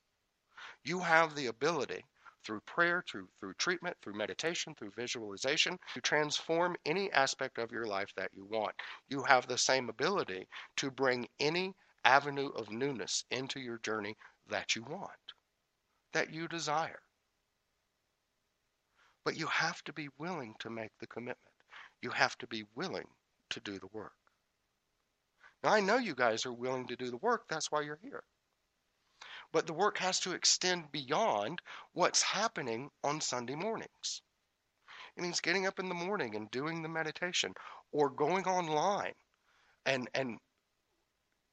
You 0.85 1.01
have 1.01 1.35
the 1.35 1.47
ability 1.47 2.05
through 2.45 2.61
prayer, 2.61 3.05
through, 3.09 3.29
through 3.39 3.55
treatment, 3.55 3.97
through 4.03 4.15
meditation, 4.15 4.75
through 4.75 4.93
visualization, 4.97 5.79
to 5.95 6.01
transform 6.01 6.77
any 6.85 7.11
aspect 7.13 7.59
of 7.59 7.71
your 7.71 7.87
life 7.87 8.13
that 8.17 8.31
you 8.35 8.45
want. 8.45 8.75
You 9.09 9.23
have 9.23 9.47
the 9.47 9.59
same 9.59 9.89
ability 9.89 10.49
to 10.79 10.91
bring 10.91 11.29
any 11.39 11.75
avenue 12.05 12.49
of 12.49 12.71
newness 12.71 13.25
into 13.31 13.61
your 13.61 13.79
journey 13.79 14.17
that 14.49 14.75
you 14.77 14.83
want, 14.83 15.11
that 16.13 16.33
you 16.33 16.49
desire. 16.49 17.01
But 19.25 19.37
you 19.37 19.47
have 19.47 19.83
to 19.85 19.93
be 19.93 20.09
willing 20.19 20.55
to 20.61 20.71
make 20.71 20.91
the 20.99 21.07
commitment. 21.07 21.39
You 22.01 22.11
have 22.11 22.37
to 22.39 22.47
be 22.47 22.65
willing 22.75 23.09
to 23.51 23.61
do 23.61 23.79
the 23.79 23.87
work. 23.89 24.17
Now, 25.63 25.73
I 25.73 25.81
know 25.81 25.97
you 25.97 26.15
guys 26.15 26.45
are 26.45 26.53
willing 26.53 26.89
to 26.89 26.97
do 26.97 27.11
the 27.11 27.19
work, 27.19 27.47
that's 27.49 27.71
why 27.71 27.83
you're 27.83 28.01
here. 28.03 28.25
But 29.53 29.67
the 29.67 29.75
work 29.75 29.99
has 29.99 30.19
to 30.21 30.33
extend 30.33 30.91
beyond 30.91 31.63
what's 31.93 32.23
happening 32.23 32.91
on 33.05 33.21
Sunday 33.21 33.55
mornings. 33.55 34.23
It 35.17 35.23
means 35.23 35.41
getting 35.41 35.67
up 35.67 35.79
in 35.79 35.89
the 35.89 35.95
morning 35.95 36.35
and 36.35 36.51
doing 36.51 36.83
the 36.83 36.89
meditation 36.89 37.55
or 37.93 38.09
going 38.09 38.47
online 38.47 39.15
and 39.85 40.09
and 40.15 40.39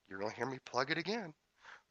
you're 0.09 0.19
going 0.19 0.31
to 0.31 0.37
hear 0.37 0.49
me 0.49 0.59
plug 0.65 0.91
it 0.91 0.97
again. 0.97 1.33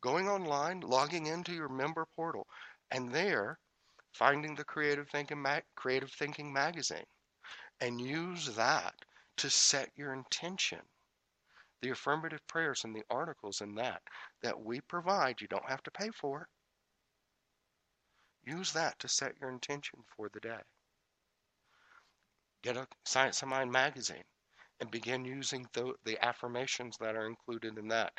Going 0.01 0.29
online, 0.29 0.81
logging 0.81 1.27
into 1.27 1.53
your 1.53 1.69
member 1.69 2.07
portal 2.17 2.47
and 2.91 3.13
there 3.13 3.59
finding 4.13 4.55
the 4.55 4.65
creative 4.65 5.09
thinking 5.09 5.41
mag- 5.41 5.65
creative 5.77 6.11
thinking 6.13 6.53
magazine 6.53 7.07
and 7.81 8.01
use 8.01 8.55
that 8.57 8.95
to 9.37 9.51
set 9.51 9.91
your 9.97 10.13
intention 10.13 10.81
the 11.81 11.91
affirmative 11.91 12.45
prayers 12.49 12.85
and 12.85 12.95
the 12.95 13.05
articles 13.11 13.61
in 13.61 13.75
that 13.77 14.03
that 14.43 14.61
we 14.61 14.81
provide, 14.81 15.41
you 15.41 15.47
don't 15.47 15.69
have 15.69 15.83
to 15.83 15.91
pay 15.91 16.11
for. 16.11 16.49
Use 18.45 18.73
that 18.73 18.99
to 18.99 19.09
set 19.09 19.35
your 19.41 19.51
intention 19.51 20.01
for 20.17 20.29
the 20.33 20.41
day. 20.41 20.61
Get 22.63 22.77
a 22.77 22.89
Science 23.05 23.43
of 23.43 23.49
Mind 23.49 23.71
magazine 23.71 24.25
and 24.81 24.91
begin 24.91 25.25
using 25.25 25.67
the, 25.73 25.93
the 26.05 26.23
affirmations 26.25 26.97
that 27.01 27.17
are 27.17 27.27
included 27.27 27.79
in 27.79 27.89
that 27.89 28.13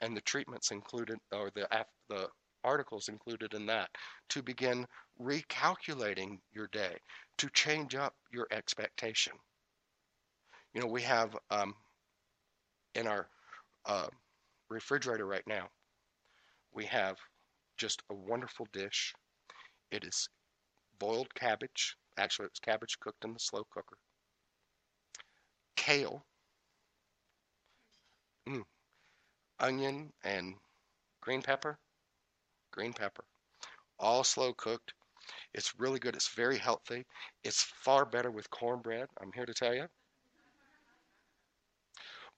and 0.00 0.16
the 0.16 0.20
treatments 0.22 0.70
included 0.70 1.18
or 1.32 1.50
the 1.54 1.66
the 2.08 2.28
articles 2.64 3.08
included 3.08 3.52
in 3.54 3.66
that 3.66 3.90
to 4.28 4.42
begin 4.42 4.86
recalculating 5.20 6.38
your 6.52 6.66
day 6.68 6.96
to 7.38 7.48
change 7.50 7.94
up 7.94 8.14
your 8.32 8.46
expectation. 8.50 9.32
You 10.72 10.80
know, 10.80 10.86
we 10.86 11.02
have 11.02 11.36
um, 11.50 11.74
in 12.94 13.06
our 13.06 13.28
uh, 13.86 14.08
refrigerator 14.70 15.26
right 15.26 15.46
now, 15.46 15.68
we 16.72 16.84
have 16.86 17.16
just 17.76 18.02
a 18.10 18.14
wonderful 18.14 18.66
dish. 18.72 19.12
It 19.90 20.04
is 20.04 20.28
boiled 20.98 21.34
cabbage. 21.34 21.96
Actually, 22.16 22.46
it's 22.46 22.60
cabbage 22.60 22.98
cooked 23.00 23.24
in 23.24 23.32
the 23.32 23.40
slow 23.40 23.64
cooker. 23.72 23.98
Kale, 25.84 26.24
mm, 28.48 28.62
onion, 29.60 30.10
and 30.24 30.54
green 31.20 31.42
pepper. 31.42 31.78
Green 32.70 32.94
pepper. 32.94 33.22
All 33.98 34.24
slow 34.24 34.54
cooked. 34.54 34.94
It's 35.52 35.78
really 35.78 35.98
good. 35.98 36.16
It's 36.16 36.28
very 36.28 36.56
healthy. 36.56 37.04
It's 37.42 37.62
far 37.62 38.06
better 38.06 38.30
with 38.30 38.48
cornbread, 38.48 39.08
I'm 39.20 39.30
here 39.34 39.44
to 39.44 39.52
tell 39.52 39.74
you. 39.74 39.86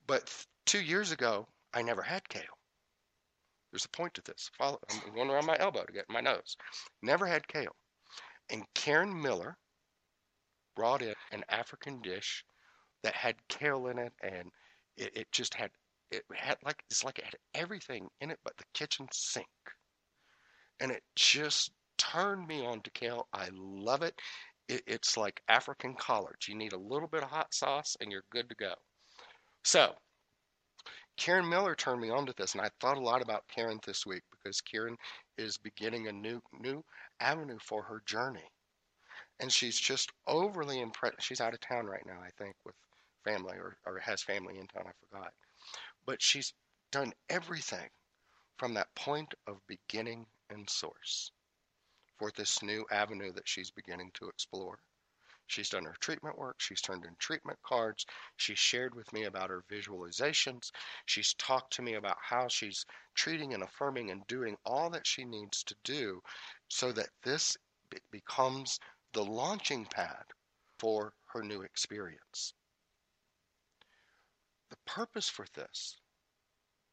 But 0.08 0.28
two 0.64 0.80
years 0.82 1.12
ago, 1.12 1.46
I 1.72 1.82
never 1.82 2.02
had 2.02 2.28
kale. 2.28 2.58
There's 3.70 3.84
a 3.84 3.90
point 3.90 4.14
to 4.14 4.22
this. 4.22 4.50
Follow, 4.58 4.80
I'm 4.90 5.14
going 5.14 5.30
around 5.30 5.46
my 5.46 5.56
elbow 5.60 5.84
to 5.84 5.92
get 5.92 6.10
my 6.10 6.20
nose. 6.20 6.56
Never 7.00 7.26
had 7.26 7.46
kale. 7.46 7.76
And 8.50 8.64
Karen 8.74 9.22
Miller 9.22 9.56
brought 10.74 11.00
in 11.00 11.14
an 11.30 11.44
African 11.48 12.02
dish 12.02 12.44
that 13.06 13.14
had 13.14 13.36
kale 13.48 13.86
in 13.86 13.98
it, 13.98 14.12
and 14.20 14.50
it, 14.96 15.16
it 15.16 15.26
just 15.30 15.54
had 15.54 15.70
it 16.10 16.24
had 16.34 16.56
like 16.64 16.82
it's 16.90 17.04
like 17.04 17.20
it 17.20 17.24
had 17.24 17.36
everything 17.54 18.08
in 18.20 18.32
it 18.32 18.40
but 18.42 18.56
the 18.56 18.64
kitchen 18.74 19.06
sink, 19.12 19.46
and 20.80 20.90
it 20.90 21.04
just 21.14 21.70
turned 21.98 22.48
me 22.48 22.66
on 22.66 22.80
to 22.80 22.90
kale. 22.90 23.28
I 23.32 23.48
love 23.52 24.02
it. 24.02 24.20
it. 24.68 24.82
It's 24.88 25.16
like 25.16 25.40
African 25.48 25.94
collards. 25.94 26.48
You 26.48 26.56
need 26.56 26.72
a 26.72 26.78
little 26.78 27.06
bit 27.06 27.22
of 27.22 27.30
hot 27.30 27.54
sauce, 27.54 27.96
and 28.00 28.10
you're 28.10 28.24
good 28.32 28.48
to 28.48 28.56
go. 28.56 28.74
So, 29.62 29.94
Karen 31.16 31.48
Miller 31.48 31.76
turned 31.76 32.00
me 32.00 32.10
on 32.10 32.26
to 32.26 32.34
this, 32.36 32.54
and 32.54 32.60
I 32.60 32.70
thought 32.80 32.96
a 32.96 33.00
lot 33.00 33.22
about 33.22 33.46
Karen 33.46 33.78
this 33.86 34.04
week 34.04 34.22
because 34.32 34.60
Karen 34.60 34.96
is 35.38 35.56
beginning 35.58 36.08
a 36.08 36.12
new 36.12 36.40
new 36.58 36.84
avenue 37.20 37.58
for 37.62 37.84
her 37.84 38.02
journey, 38.04 38.50
and 39.38 39.52
she's 39.52 39.78
just 39.78 40.10
overly 40.26 40.80
impressed. 40.80 41.22
She's 41.22 41.40
out 41.40 41.54
of 41.54 41.60
town 41.60 41.86
right 41.86 42.04
now, 42.04 42.18
I 42.20 42.30
think, 42.36 42.56
with 42.64 42.74
family 43.26 43.56
or, 43.56 43.76
or 43.84 43.98
has 43.98 44.22
family 44.22 44.58
in 44.58 44.66
town. 44.68 44.84
I 44.86 44.92
forgot, 45.10 45.32
but 46.06 46.22
she's 46.22 46.54
done 46.92 47.12
everything 47.28 47.88
from 48.56 48.74
that 48.74 48.94
point 48.94 49.34
of 49.46 49.66
beginning 49.66 50.26
and 50.50 50.68
source 50.70 51.32
for 52.18 52.30
this 52.36 52.62
new 52.62 52.86
avenue 52.90 53.32
that 53.32 53.48
she's 53.48 53.70
beginning 53.70 54.10
to 54.14 54.28
explore. 54.28 54.78
She's 55.48 55.68
done 55.68 55.84
her 55.84 55.94
treatment 56.00 56.38
work. 56.38 56.56
She's 56.58 56.80
turned 56.80 57.04
in 57.04 57.14
treatment 57.18 57.58
cards. 57.62 58.04
She's 58.36 58.58
shared 58.58 58.94
with 58.94 59.12
me 59.12 59.24
about 59.24 59.50
her 59.50 59.62
visualizations. 59.70 60.70
She's 61.04 61.34
talked 61.34 61.72
to 61.74 61.82
me 61.82 61.94
about 61.94 62.16
how 62.20 62.48
she's 62.48 62.84
treating 63.14 63.54
and 63.54 63.62
affirming 63.62 64.10
and 64.10 64.26
doing 64.26 64.56
all 64.64 64.90
that 64.90 65.06
she 65.06 65.24
needs 65.24 65.62
to 65.64 65.76
do 65.84 66.20
so 66.68 66.90
that 66.92 67.10
this 67.22 67.56
becomes 68.10 68.80
the 69.12 69.24
launching 69.24 69.84
pad 69.84 70.24
for 70.78 71.12
her 71.32 71.42
new 71.42 71.62
experience. 71.62 72.54
The 74.70 74.76
purpose 74.86 75.28
for 75.28 75.46
this 75.54 75.96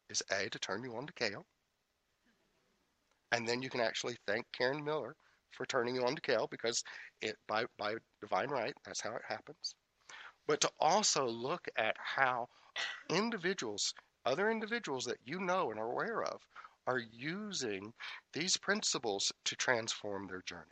is 0.08 0.22
A, 0.30 0.48
to 0.50 0.58
turn 0.58 0.84
you 0.84 0.96
on 0.96 1.06
to 1.06 1.12
kale. 1.12 1.46
And 3.32 3.48
then 3.48 3.62
you 3.62 3.70
can 3.70 3.80
actually 3.80 4.16
thank 4.26 4.46
Karen 4.52 4.84
Miller 4.84 5.16
for 5.54 5.66
turning 5.66 5.94
you 5.94 6.04
on 6.04 6.14
to 6.14 6.20
kale 6.20 6.46
because 6.50 6.82
it 7.20 7.36
by 7.46 7.64
by 7.78 7.94
divine 8.20 8.48
right 8.48 8.74
that's 8.84 9.00
how 9.00 9.14
it 9.14 9.22
happens 9.26 9.74
but 10.46 10.60
to 10.60 10.70
also 10.78 11.26
look 11.26 11.66
at 11.76 11.96
how 11.98 12.48
individuals 13.08 13.94
other 14.26 14.50
individuals 14.50 15.04
that 15.04 15.18
you 15.24 15.38
know 15.40 15.70
and 15.70 15.78
are 15.78 15.90
aware 15.90 16.22
of 16.22 16.40
are 16.86 17.00
using 17.12 17.92
these 18.32 18.56
principles 18.56 19.32
to 19.44 19.56
transform 19.56 20.26
their 20.26 20.42
journey 20.42 20.62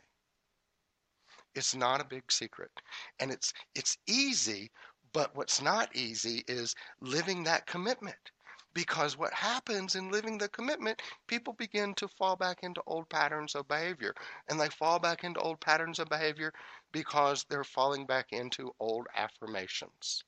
it's 1.55 1.75
not 1.75 2.01
a 2.01 2.05
big 2.05 2.31
secret 2.31 2.71
and 3.19 3.31
it's 3.31 3.53
it's 3.75 3.97
easy 4.07 4.69
But 5.13 5.35
what's 5.35 5.61
not 5.61 5.95
easy 5.95 6.43
is 6.47 6.75
living 6.99 7.43
that 7.43 7.67
commitment. 7.67 8.31
Because 8.73 9.15
what 9.15 9.33
happens 9.33 9.93
in 9.95 10.09
living 10.09 10.39
the 10.39 10.49
commitment, 10.49 10.99
people 11.27 11.53
begin 11.53 11.93
to 11.95 12.07
fall 12.07 12.35
back 12.35 12.63
into 12.63 12.81
old 12.87 13.07
patterns 13.09 13.53
of 13.53 13.67
behavior. 13.67 14.15
And 14.49 14.59
they 14.59 14.69
fall 14.69 14.97
back 14.97 15.23
into 15.23 15.39
old 15.39 15.61
patterns 15.61 15.99
of 15.99 16.09
behavior 16.09 16.51
because 16.91 17.45
they're 17.47 17.63
falling 17.63 18.07
back 18.07 18.31
into 18.31 18.73
old 18.79 19.05
affirmations. 19.15 20.23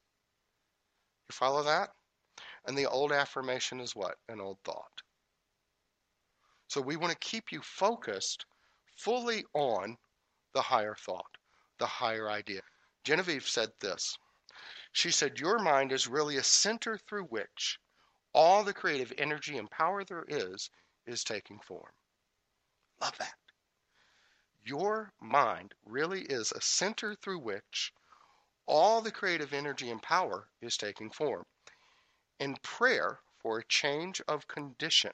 You 1.28 1.34
follow 1.34 1.64
that? 1.64 1.90
And 2.68 2.78
the 2.78 2.86
old 2.86 3.12
affirmation 3.12 3.80
is 3.80 3.96
what? 3.96 4.20
An 4.30 4.40
old 4.40 4.60
thought. 4.64 5.02
So 6.68 6.82
we 6.82 6.96
want 6.96 7.12
to 7.12 7.28
keep 7.28 7.52
you 7.52 7.62
focused 7.62 8.46
fully 8.98 9.46
on 9.54 9.98
the 10.54 10.62
higher 10.62 10.96
thought, 10.96 11.38
the 11.80 11.88
higher 11.88 12.30
idea. 12.30 12.62
Genevieve 13.04 13.48
said 13.48 13.72
this. 13.80 14.18
She 14.96 15.12
said, 15.12 15.40
Your 15.40 15.60
mind 15.60 15.92
is 15.92 16.08
really 16.08 16.38
a 16.38 16.44
center 16.44 16.98
through 16.98 17.26
which 17.26 17.82
all 18.32 18.64
the 18.64 18.74
creative 18.74 19.12
energy 19.18 19.58
and 19.58 19.70
power 19.70 20.06
there 20.06 20.24
is 20.26 20.70
is 21.06 21.22
taking 21.22 21.60
form. 21.60 21.92
Love 23.02 23.18
that. 23.18 23.36
Your 24.64 25.12
mind 25.20 25.74
really 25.84 26.22
is 26.22 26.54
a 26.54 26.62
center 26.62 27.14
through 27.14 27.40
which 27.40 27.92
all 28.68 29.02
the 29.02 29.12
creative 29.12 29.52
energy 29.52 29.92
and 29.92 30.02
power 30.02 30.48
is 30.62 30.78
taking 30.78 31.12
form. 31.12 31.46
In 32.40 32.56
prayer 32.64 33.20
for 33.38 33.60
a 33.60 33.66
change 33.66 34.22
of 34.30 34.48
condition, 34.48 35.12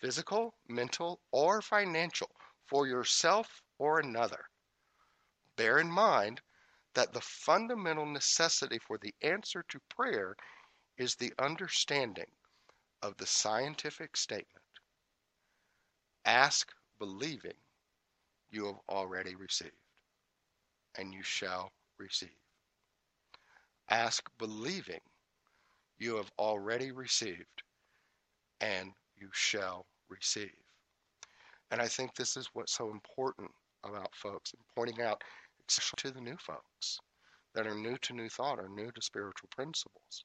physical, 0.00 0.54
mental, 0.68 1.20
or 1.32 1.60
financial, 1.60 2.30
for 2.64 2.86
yourself 2.86 3.64
or 3.76 3.98
another, 3.98 4.48
bear 5.56 5.80
in 5.80 5.90
mind 5.90 6.40
that 6.94 7.12
the 7.12 7.20
fundamental 7.20 8.06
necessity 8.06 8.78
for 8.78 8.98
the 8.98 9.14
answer 9.22 9.64
to 9.68 9.80
prayer 9.88 10.36
is 10.98 11.14
the 11.14 11.32
understanding 11.38 12.30
of 13.02 13.16
the 13.16 13.26
scientific 13.26 14.16
statement 14.16 14.60
ask 16.24 16.72
believing 16.98 17.54
you 18.50 18.66
have 18.66 18.80
already 18.88 19.34
received, 19.34 19.72
and 20.98 21.14
you 21.14 21.22
shall 21.22 21.72
receive. 21.98 22.28
Ask 23.88 24.28
believing 24.38 25.00
you 25.98 26.16
have 26.16 26.30
already 26.38 26.92
received, 26.92 27.62
and 28.60 28.92
you 29.16 29.28
shall 29.32 29.86
receive. 30.08 30.52
And 31.70 31.80
I 31.80 31.86
think 31.86 32.14
this 32.14 32.36
is 32.36 32.50
what's 32.52 32.76
so 32.76 32.90
important 32.90 33.50
about 33.84 34.14
folks 34.14 34.52
and 34.52 34.62
pointing 34.74 35.02
out, 35.02 35.22
to 35.96 36.10
the 36.10 36.20
new 36.20 36.36
folks 36.38 37.00
that 37.54 37.66
are 37.66 37.74
new 37.74 37.96
to 37.98 38.12
new 38.12 38.28
thought 38.28 38.58
or 38.58 38.68
new 38.68 38.90
to 38.92 39.02
spiritual 39.02 39.48
principles, 39.54 40.24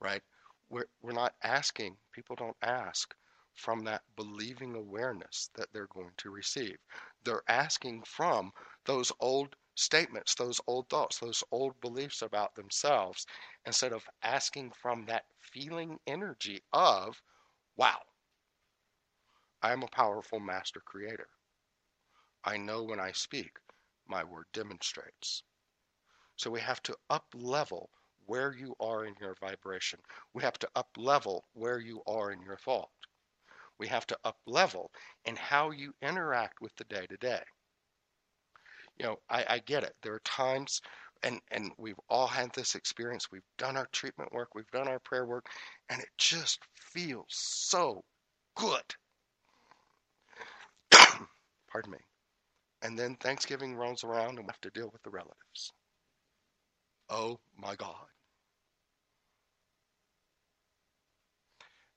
right? 0.00 0.22
We're, 0.70 0.86
we're 1.02 1.12
not 1.12 1.34
asking, 1.42 1.96
people 2.12 2.36
don't 2.36 2.56
ask 2.62 3.14
from 3.54 3.84
that 3.84 4.02
believing 4.16 4.74
awareness 4.74 5.50
that 5.56 5.68
they're 5.72 5.88
going 5.94 6.10
to 6.18 6.30
receive. 6.30 6.76
They're 7.24 7.42
asking 7.48 8.02
from 8.04 8.52
those 8.84 9.12
old 9.20 9.54
statements, 9.76 10.34
those 10.34 10.60
old 10.66 10.88
thoughts, 10.88 11.18
those 11.18 11.44
old 11.52 11.80
beliefs 11.80 12.22
about 12.22 12.54
themselves, 12.54 13.26
instead 13.66 13.92
of 13.92 14.04
asking 14.22 14.72
from 14.80 15.04
that 15.06 15.24
feeling 15.40 15.98
energy 16.06 16.62
of, 16.72 17.20
wow, 17.76 17.98
I 19.62 19.72
am 19.72 19.82
a 19.82 19.88
powerful 19.88 20.40
master 20.40 20.80
creator. 20.84 21.28
I 22.44 22.56
know 22.56 22.82
when 22.82 23.00
I 23.00 23.12
speak, 23.12 23.52
my 24.08 24.24
word 24.24 24.46
demonstrates. 24.52 25.42
So 26.36 26.50
we 26.50 26.60
have 26.60 26.82
to 26.84 26.96
up 27.10 27.26
level 27.34 27.90
where 28.26 28.54
you 28.54 28.74
are 28.80 29.04
in 29.04 29.14
your 29.20 29.34
vibration. 29.40 30.00
We 30.32 30.42
have 30.42 30.58
to 30.60 30.68
up 30.74 30.88
level 30.96 31.44
where 31.52 31.78
you 31.78 32.02
are 32.06 32.32
in 32.32 32.42
your 32.42 32.56
thought. 32.56 32.88
We 33.78 33.88
have 33.88 34.06
to 34.08 34.18
up 34.24 34.38
level 34.46 34.90
in 35.24 35.36
how 35.36 35.70
you 35.70 35.94
interact 36.02 36.60
with 36.60 36.74
the 36.76 36.84
day 36.84 37.06
to 37.06 37.16
day. 37.16 37.42
You 38.98 39.06
know, 39.06 39.16
I, 39.28 39.44
I 39.48 39.58
get 39.60 39.82
it. 39.82 39.94
There 40.02 40.14
are 40.14 40.20
times, 40.24 40.80
and, 41.22 41.40
and 41.50 41.72
we've 41.76 41.98
all 42.08 42.28
had 42.28 42.52
this 42.54 42.74
experience. 42.74 43.30
We've 43.30 43.42
done 43.58 43.76
our 43.76 43.88
treatment 43.92 44.32
work, 44.32 44.54
we've 44.54 44.70
done 44.70 44.88
our 44.88 45.00
prayer 45.00 45.26
work, 45.26 45.46
and 45.90 46.00
it 46.00 46.08
just 46.18 46.60
feels 46.74 47.26
so 47.28 48.04
good. 48.56 48.82
Pardon 51.70 51.92
me. 51.92 51.98
And 52.84 52.98
then 52.98 53.16
Thanksgiving 53.16 53.76
rolls 53.76 54.04
around 54.04 54.36
and 54.36 54.40
we 54.40 54.52
have 54.52 54.60
to 54.60 54.70
deal 54.70 54.90
with 54.92 55.02
the 55.02 55.10
relatives. 55.10 55.72
Oh 57.08 57.40
my 57.56 57.74
God. 57.76 58.06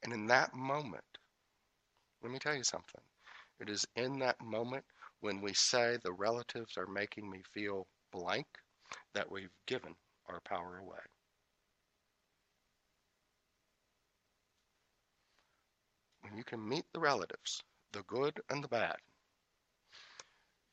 And 0.03 0.13
in 0.13 0.27
that 0.27 0.53
moment, 0.55 1.03
let 2.23 2.31
me 2.31 2.39
tell 2.39 2.55
you 2.55 2.63
something. 2.63 3.01
It 3.59 3.69
is 3.69 3.85
in 3.97 4.19
that 4.19 4.39
moment 4.41 4.85
when 5.19 5.41
we 5.41 5.53
say 5.53 5.97
the 6.03 6.13
relatives 6.13 6.77
are 6.77 6.87
making 6.87 7.29
me 7.29 7.41
feel 7.53 7.85
blank 8.13 8.47
that 9.13 9.29
we've 9.29 9.53
given 9.65 9.93
our 10.29 10.39
power 10.45 10.77
away. 10.77 10.99
When 16.21 16.37
you 16.37 16.45
can 16.45 16.65
meet 16.65 16.85
the 16.93 17.01
relatives, 17.01 17.61
the 17.91 18.03
good 18.03 18.39
and 18.49 18.63
the 18.63 18.69
bad, 18.69 18.95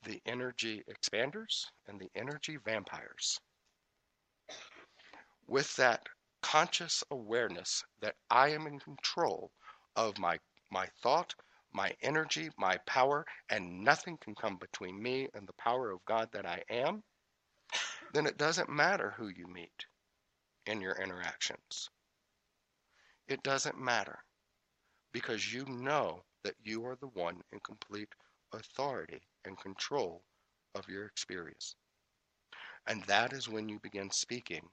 the 0.05 0.21
energy 0.27 0.83
expanders 0.89 1.65
and 1.89 2.01
the 2.01 2.11
energy 2.15 2.59
vampires, 2.65 3.41
with 5.47 5.75
that 5.77 6.07
conscious 6.43 7.03
awareness 7.11 7.85
that 8.01 8.15
I 8.31 8.51
am 8.51 8.67
in 8.67 8.79
control 8.79 9.51
of 9.97 10.19
my 10.19 10.39
my 10.71 10.87
thought, 11.03 11.35
my 11.73 11.93
energy, 12.03 12.51
my 12.59 12.77
power, 12.87 13.25
and 13.51 13.85
nothing 13.85 14.19
can 14.19 14.35
come 14.35 14.57
between 14.57 15.01
me 15.03 15.29
and 15.35 15.47
the 15.47 15.53
power 15.55 15.91
of 15.91 16.05
God 16.05 16.29
that 16.33 16.47
I 16.47 16.63
am, 16.69 17.03
then 18.13 18.27
it 18.27 18.39
doesn't 18.39 18.69
matter 18.69 19.15
who 19.17 19.29
you 19.29 19.47
meet 19.47 19.87
in 20.67 20.81
your 20.81 20.95
interactions. 20.95 21.91
It 23.29 23.43
doesn't 23.43 23.79
matter 23.79 24.19
because 25.13 25.53
you 25.53 25.65
know 25.67 26.25
that 26.45 26.55
you 26.65 26.85
are 26.87 26.97
the 26.97 27.09
one 27.09 27.41
in 27.53 27.61
complete 27.61 28.09
authority 28.57 29.21
and 29.45 29.59
control 29.59 30.23
of 30.75 30.89
your 30.89 31.07
experience. 31.07 31.77
And 32.87 33.03
that 33.05 33.33
is 33.33 33.49
when 33.49 33.69
you 33.69 33.79
begin 33.79 34.11
speaking 34.11 34.69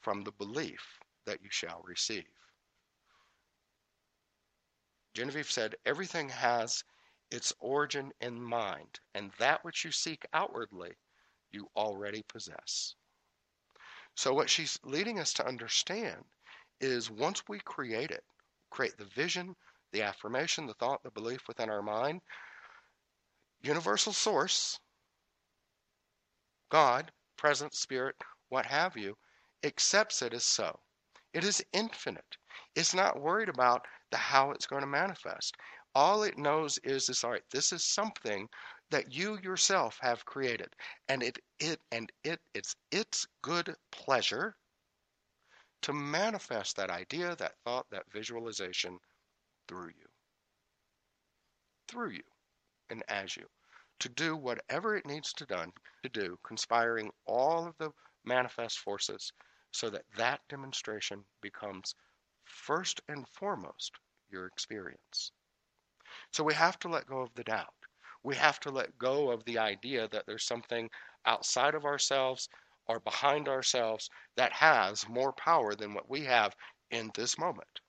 from 0.00 0.22
the 0.22 0.32
belief 0.32 0.98
that 1.26 1.42
you 1.42 1.48
shall 1.50 1.82
receive. 1.84 2.24
Genevieve 5.14 5.50
said, 5.50 5.76
Everything 5.86 6.28
has 6.28 6.84
its 7.30 7.52
origin 7.60 8.12
in 8.20 8.40
mind, 8.40 9.00
and 9.14 9.30
that 9.38 9.64
which 9.64 9.84
you 9.84 9.92
seek 9.92 10.26
outwardly, 10.32 10.92
you 11.52 11.68
already 11.76 12.22
possess. 12.28 12.94
So, 14.16 14.32
what 14.32 14.50
she's 14.50 14.78
leading 14.84 15.18
us 15.18 15.32
to 15.34 15.46
understand 15.46 16.24
is 16.80 17.10
once 17.10 17.42
we 17.48 17.60
create 17.60 18.10
it, 18.10 18.24
create 18.70 18.96
the 18.96 19.04
vision, 19.04 19.56
the 19.92 20.02
affirmation, 20.02 20.66
the 20.66 20.74
thought, 20.74 21.02
the 21.02 21.10
belief 21.10 21.46
within 21.48 21.70
our 21.70 21.82
mind, 21.82 22.20
universal 23.64 24.12
source, 24.12 24.78
God, 26.70 27.10
present, 27.36 27.74
spirit, 27.74 28.14
what 28.48 28.66
have 28.66 28.96
you, 28.96 29.16
accepts 29.64 30.22
it 30.22 30.34
as 30.34 30.44
so. 30.44 30.78
It 31.32 31.44
is 31.44 31.64
infinite. 31.72 32.36
It's 32.76 32.94
not 32.94 33.20
worried 33.20 33.48
about 33.48 33.86
the 34.10 34.16
how 34.16 34.50
it's 34.50 34.66
going 34.66 34.82
to 34.82 34.86
manifest. 34.86 35.56
All 35.94 36.22
it 36.24 36.38
knows 36.38 36.78
is 36.84 37.06
this 37.06 37.24
all 37.24 37.30
right, 37.32 37.42
this 37.52 37.72
is 37.72 37.84
something 37.84 38.48
that 38.90 39.12
you 39.12 39.38
yourself 39.42 39.98
have 40.00 40.24
created. 40.24 40.68
And 41.08 41.22
it 41.22 41.38
it 41.58 41.80
and 41.90 42.12
it 42.22 42.40
it's 42.52 42.76
its 42.90 43.26
good 43.42 43.74
pleasure 43.90 44.56
to 45.82 45.92
manifest 45.92 46.76
that 46.76 46.90
idea, 46.90 47.36
that 47.36 47.54
thought, 47.64 47.86
that 47.90 48.10
visualization 48.12 48.98
through 49.68 49.88
you. 49.88 50.06
Through 51.88 52.10
you 52.10 52.33
and 52.90 53.02
as 53.08 53.36
you. 53.36 53.46
To 54.00 54.08
do 54.08 54.36
whatever 54.36 54.96
it 54.96 55.06
needs 55.06 55.32
to 55.34 55.46
done 55.46 55.72
to 56.02 56.08
do, 56.08 56.38
conspiring 56.42 57.10
all 57.26 57.66
of 57.66 57.76
the 57.78 57.90
manifest 58.24 58.78
forces 58.78 59.32
so 59.70 59.90
that 59.90 60.04
that 60.16 60.40
demonstration 60.48 61.24
becomes 61.40 61.94
first 62.44 63.00
and 63.08 63.28
foremost 63.28 63.92
your 64.30 64.46
experience. 64.46 65.32
So 66.32 66.44
we 66.44 66.54
have 66.54 66.78
to 66.80 66.88
let 66.88 67.06
go 67.06 67.20
of 67.20 67.34
the 67.34 67.44
doubt. 67.44 67.74
We 68.22 68.36
have 68.36 68.60
to 68.60 68.70
let 68.70 68.98
go 68.98 69.30
of 69.30 69.44
the 69.44 69.58
idea 69.58 70.08
that 70.08 70.26
there's 70.26 70.46
something 70.46 70.90
outside 71.26 71.74
of 71.74 71.84
ourselves 71.84 72.48
or 72.86 73.00
behind 73.00 73.48
ourselves 73.48 74.10
that 74.36 74.52
has 74.52 75.08
more 75.08 75.32
power 75.32 75.74
than 75.74 75.94
what 75.94 76.08
we 76.08 76.24
have 76.24 76.54
in 76.90 77.10
this 77.14 77.38
moment. 77.38 77.80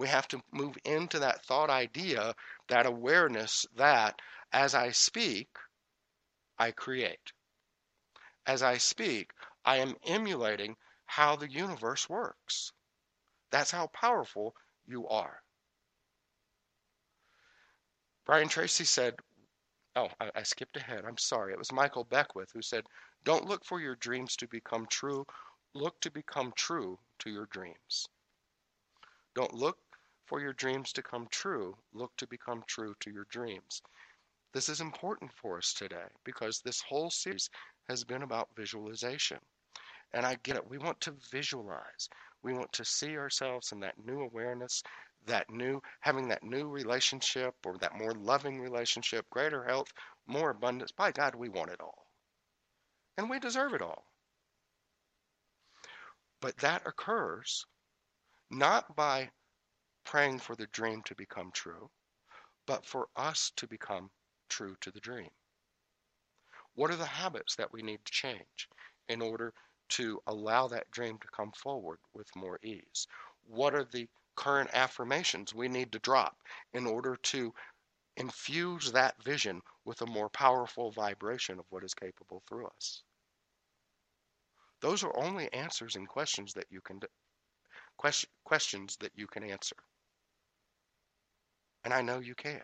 We 0.00 0.08
have 0.08 0.28
to 0.28 0.42
move 0.50 0.78
into 0.86 1.18
that 1.18 1.44
thought 1.44 1.68
idea, 1.68 2.34
that 2.68 2.86
awareness 2.86 3.66
that 3.76 4.18
as 4.50 4.74
I 4.74 4.92
speak, 4.92 5.50
I 6.58 6.70
create. 6.70 7.34
As 8.46 8.62
I 8.62 8.78
speak, 8.78 9.34
I 9.62 9.76
am 9.76 9.98
emulating 10.04 10.78
how 11.04 11.36
the 11.36 11.50
universe 11.50 12.08
works. 12.08 12.72
That's 13.50 13.72
how 13.72 13.88
powerful 13.88 14.56
you 14.86 15.06
are. 15.06 15.42
Brian 18.24 18.48
Tracy 18.48 18.86
said, 18.86 19.16
Oh, 19.96 20.08
I, 20.18 20.30
I, 20.34 20.42
skipped 20.44 20.78
ahead. 20.78 21.04
I'm 21.04 21.18
sorry. 21.18 21.52
It 21.52 21.58
was 21.58 21.72
Michael 21.72 22.04
Beckwith 22.04 22.52
who 22.52 22.62
said, 22.62 22.86
Don't 23.24 23.44
look 23.44 23.66
for 23.66 23.78
your 23.78 23.96
dreams 23.96 24.34
to 24.36 24.48
become 24.48 24.86
true. 24.86 25.26
Look 25.74 26.00
to 26.00 26.10
become 26.10 26.54
true 26.56 26.98
to 27.18 27.28
your 27.28 27.44
dreams. 27.52 28.08
Don't 29.34 29.52
look 29.52 29.76
for 30.30 30.40
your 30.40 30.52
dreams 30.52 30.92
to 30.92 31.02
come 31.02 31.26
true. 31.28 31.76
Look 31.92 32.16
to 32.18 32.26
become 32.28 32.62
true 32.68 32.94
to 33.00 33.10
your 33.10 33.26
dreams. 33.30 33.82
This 34.54 34.68
is 34.68 34.80
important 34.80 35.32
for 35.32 35.58
us 35.58 35.74
today 35.74 36.06
because 36.22 36.60
this 36.60 36.80
whole 36.80 37.10
series 37.10 37.50
has 37.88 38.04
been 38.04 38.22
about 38.22 38.54
visualization. 38.56 39.38
And 40.12 40.24
I 40.24 40.36
get 40.44 40.54
it. 40.54 40.70
We 40.70 40.78
want 40.78 41.00
to 41.00 41.16
visualize. 41.32 42.08
We 42.44 42.52
want 42.52 42.72
to 42.74 42.84
see 42.84 43.16
ourselves 43.16 43.72
in 43.72 43.80
that 43.80 43.96
new 44.06 44.20
awareness, 44.20 44.84
that 45.26 45.50
new, 45.50 45.82
having 45.98 46.28
that 46.28 46.44
new 46.44 46.68
relationship 46.68 47.54
or 47.66 47.76
that 47.78 47.98
more 47.98 48.12
loving 48.12 48.60
relationship, 48.60 49.28
greater 49.30 49.64
health, 49.64 49.92
more 50.28 50.50
abundance. 50.50 50.92
By 50.92 51.10
God, 51.10 51.34
we 51.34 51.48
want 51.48 51.72
it 51.72 51.80
all. 51.80 52.06
And 53.18 53.28
we 53.28 53.40
deserve 53.40 53.74
it 53.74 53.82
all. 53.82 54.04
But 56.40 56.56
that 56.58 56.86
occurs 56.86 57.66
not 58.48 58.94
by 58.94 59.30
praying 60.04 60.38
for 60.38 60.56
the 60.56 60.66
dream 60.68 61.02
to 61.02 61.14
become 61.14 61.50
true, 61.52 61.90
but 62.66 62.84
for 62.84 63.08
us 63.16 63.52
to 63.56 63.66
become 63.66 64.10
true 64.48 64.76
to 64.80 64.90
the 64.90 65.00
dream. 65.00 65.30
What 66.74 66.90
are 66.90 66.96
the 66.96 67.06
habits 67.06 67.56
that 67.56 67.72
we 67.72 67.82
need 67.82 68.04
to 68.04 68.12
change 68.12 68.68
in 69.08 69.20
order 69.22 69.52
to 69.90 70.22
allow 70.26 70.68
that 70.68 70.90
dream 70.90 71.18
to 71.18 71.28
come 71.28 71.52
forward 71.52 71.98
with 72.14 72.34
more 72.36 72.58
ease? 72.62 73.06
What 73.46 73.74
are 73.74 73.84
the 73.84 74.08
current 74.36 74.70
affirmations 74.72 75.54
we 75.54 75.68
need 75.68 75.92
to 75.92 75.98
drop 75.98 76.36
in 76.72 76.86
order 76.86 77.16
to 77.16 77.52
infuse 78.16 78.92
that 78.92 79.22
vision 79.22 79.62
with 79.84 80.00
a 80.02 80.06
more 80.06 80.28
powerful 80.28 80.90
vibration 80.90 81.58
of 81.58 81.66
what 81.70 81.84
is 81.84 81.94
capable 81.94 82.42
through 82.48 82.66
us? 82.68 83.02
Those 84.80 85.04
are 85.04 85.16
only 85.18 85.52
answers 85.52 85.96
and 85.96 86.08
questions 86.08 86.54
that 86.54 86.70
you 86.70 86.80
can 86.80 87.00
questions 88.44 88.96
that 89.00 89.12
you 89.14 89.26
can 89.26 89.44
answer. 89.44 89.76
And 91.84 91.94
I 91.94 92.02
know 92.02 92.20
you 92.20 92.34
can. 92.34 92.60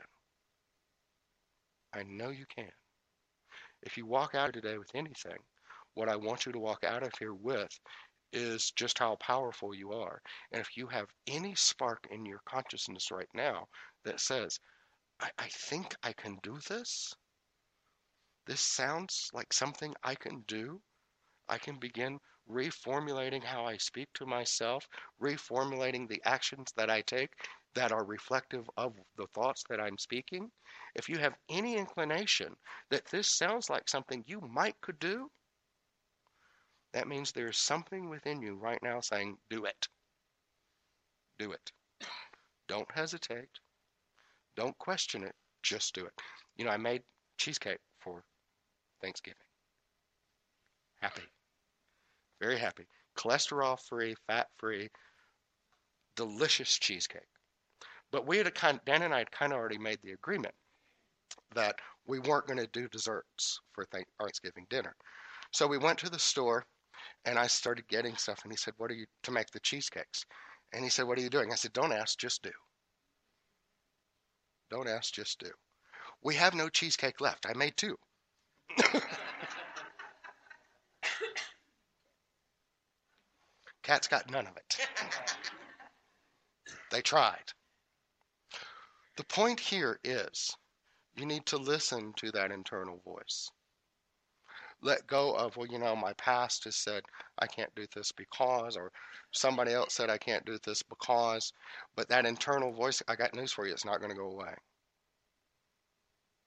I 1.94 2.02
know 2.02 2.30
you 2.30 2.44
can. 2.54 2.70
If 3.82 3.96
you 3.96 4.06
walk 4.06 4.34
out 4.34 4.52
today 4.52 4.78
with 4.78 4.90
anything, 4.94 5.38
what 5.94 6.08
I 6.08 6.16
want 6.16 6.44
you 6.44 6.52
to 6.52 6.58
walk 6.58 6.84
out 6.84 7.02
of 7.02 7.12
here 7.18 7.34
with 7.34 7.70
is 8.32 8.70
just 8.72 8.98
how 8.98 9.16
powerful 9.16 9.74
you 9.74 9.92
are. 9.92 10.20
And 10.52 10.60
if 10.60 10.76
you 10.76 10.86
have 10.88 11.06
any 11.26 11.54
spark 11.54 12.06
in 12.10 12.26
your 12.26 12.40
consciousness 12.46 13.10
right 13.10 13.28
now 13.34 13.66
that 14.04 14.20
says, 14.20 14.58
I, 15.20 15.30
I 15.38 15.48
think 15.48 15.94
I 16.02 16.12
can 16.12 16.36
do 16.42 16.58
this, 16.68 17.14
this 18.46 18.60
sounds 18.60 19.30
like 19.32 19.52
something 19.52 19.94
I 20.02 20.14
can 20.14 20.44
do, 20.46 20.80
I 21.48 21.58
can 21.58 21.78
begin 21.78 22.18
reformulating 22.50 23.42
how 23.42 23.64
I 23.64 23.76
speak 23.76 24.08
to 24.14 24.26
myself, 24.26 24.88
reformulating 25.20 26.08
the 26.08 26.22
actions 26.24 26.72
that 26.76 26.90
I 26.90 27.00
take 27.02 27.32
that 27.74 27.92
are 27.92 28.04
reflective 28.04 28.68
of 28.76 28.94
the 29.16 29.26
thoughts 29.34 29.64
that 29.68 29.80
I'm 29.80 29.98
speaking. 29.98 30.50
If 30.94 31.08
you 31.08 31.18
have 31.18 31.36
any 31.50 31.76
inclination 31.76 32.54
that 32.90 33.04
this 33.06 33.28
sounds 33.28 33.68
like 33.68 33.88
something 33.88 34.24
you 34.26 34.40
might 34.40 34.80
could 34.80 34.98
do, 34.98 35.30
that 36.92 37.08
means 37.08 37.32
there's 37.32 37.58
something 37.58 38.08
within 38.08 38.40
you 38.40 38.56
right 38.56 38.82
now 38.82 39.00
saying, 39.00 39.36
do 39.50 39.64
it. 39.66 39.88
Do 41.38 41.52
it. 41.52 41.72
Don't 42.68 42.90
hesitate. 42.90 43.50
Don't 44.56 44.76
question 44.78 45.22
it. 45.22 45.34
Just 45.62 45.94
do 45.94 46.06
it. 46.06 46.12
You 46.56 46.64
know, 46.64 46.70
I 46.70 46.78
made 46.78 47.02
cheesecake 47.36 47.80
for 48.00 48.24
Thanksgiving. 49.02 49.36
Happy. 51.00 51.22
Very 52.40 52.58
happy. 52.58 52.86
Cholesterol 53.16 53.78
free, 53.88 54.14
fat 54.26 54.48
free, 54.56 54.88
delicious 56.16 56.78
cheesecake. 56.78 57.22
But 58.12 58.26
we 58.26 58.38
had 58.38 58.46
a 58.46 58.50
kind, 58.50 58.80
Dan 58.84 59.02
and 59.02 59.14
I 59.14 59.18
had 59.18 59.30
kind 59.30 59.52
of 59.52 59.58
already 59.58 59.78
made 59.78 59.98
the 60.02 60.12
agreement 60.12 60.54
that 61.54 61.76
we 62.06 62.18
weren't 62.20 62.46
going 62.46 62.58
to 62.58 62.66
do 62.68 62.88
desserts 62.88 63.60
for 63.72 63.86
Thanksgiving 64.20 64.66
dinner. 64.70 64.94
So 65.52 65.66
we 65.66 65.78
went 65.78 65.98
to 66.00 66.10
the 66.10 66.18
store 66.18 66.66
and 67.24 67.38
I 67.38 67.46
started 67.46 67.88
getting 67.88 68.16
stuff. 68.16 68.40
And 68.44 68.52
he 68.52 68.56
said, 68.56 68.74
What 68.76 68.90
are 68.90 68.94
you 68.94 69.06
to 69.24 69.30
make 69.30 69.50
the 69.50 69.60
cheesecakes? 69.60 70.24
And 70.72 70.84
he 70.84 70.90
said, 70.90 71.06
What 71.06 71.18
are 71.18 71.22
you 71.22 71.30
doing? 71.30 71.52
I 71.52 71.56
said, 71.56 71.72
Don't 71.72 71.92
ask, 71.92 72.18
just 72.18 72.42
do. 72.42 72.50
Don't 74.70 74.88
ask, 74.88 75.12
just 75.12 75.38
do. 75.38 75.50
We 76.22 76.34
have 76.34 76.54
no 76.54 76.68
cheesecake 76.68 77.20
left. 77.20 77.46
I 77.46 77.54
made 77.54 77.76
two. 77.76 77.96
Cat's 83.86 84.08
got 84.08 84.28
none 84.28 84.48
of 84.48 84.56
it. 84.56 84.76
they 86.90 87.00
tried. 87.00 87.52
The 89.16 89.22
point 89.22 89.60
here 89.60 90.00
is 90.02 90.56
you 91.14 91.24
need 91.24 91.46
to 91.46 91.56
listen 91.56 92.12
to 92.16 92.32
that 92.32 92.50
internal 92.50 93.00
voice. 93.04 93.48
Let 94.82 95.06
go 95.06 95.34
of, 95.34 95.56
well, 95.56 95.68
you 95.68 95.78
know, 95.78 95.94
my 95.94 96.12
past 96.14 96.64
has 96.64 96.74
said 96.74 97.04
I 97.38 97.46
can't 97.46 97.72
do 97.76 97.86
this 97.94 98.10
because, 98.10 98.76
or 98.76 98.90
somebody 99.30 99.72
else 99.72 99.94
said 99.94 100.10
I 100.10 100.18
can't 100.18 100.44
do 100.44 100.58
this 100.64 100.82
because, 100.82 101.52
but 101.94 102.08
that 102.08 102.26
internal 102.26 102.72
voice, 102.72 103.00
I 103.06 103.14
got 103.14 103.34
news 103.34 103.52
for 103.52 103.66
you, 103.66 103.72
it's 103.72 103.84
not 103.84 104.00
going 104.00 104.10
to 104.10 104.18
go 104.18 104.32
away. 104.32 104.54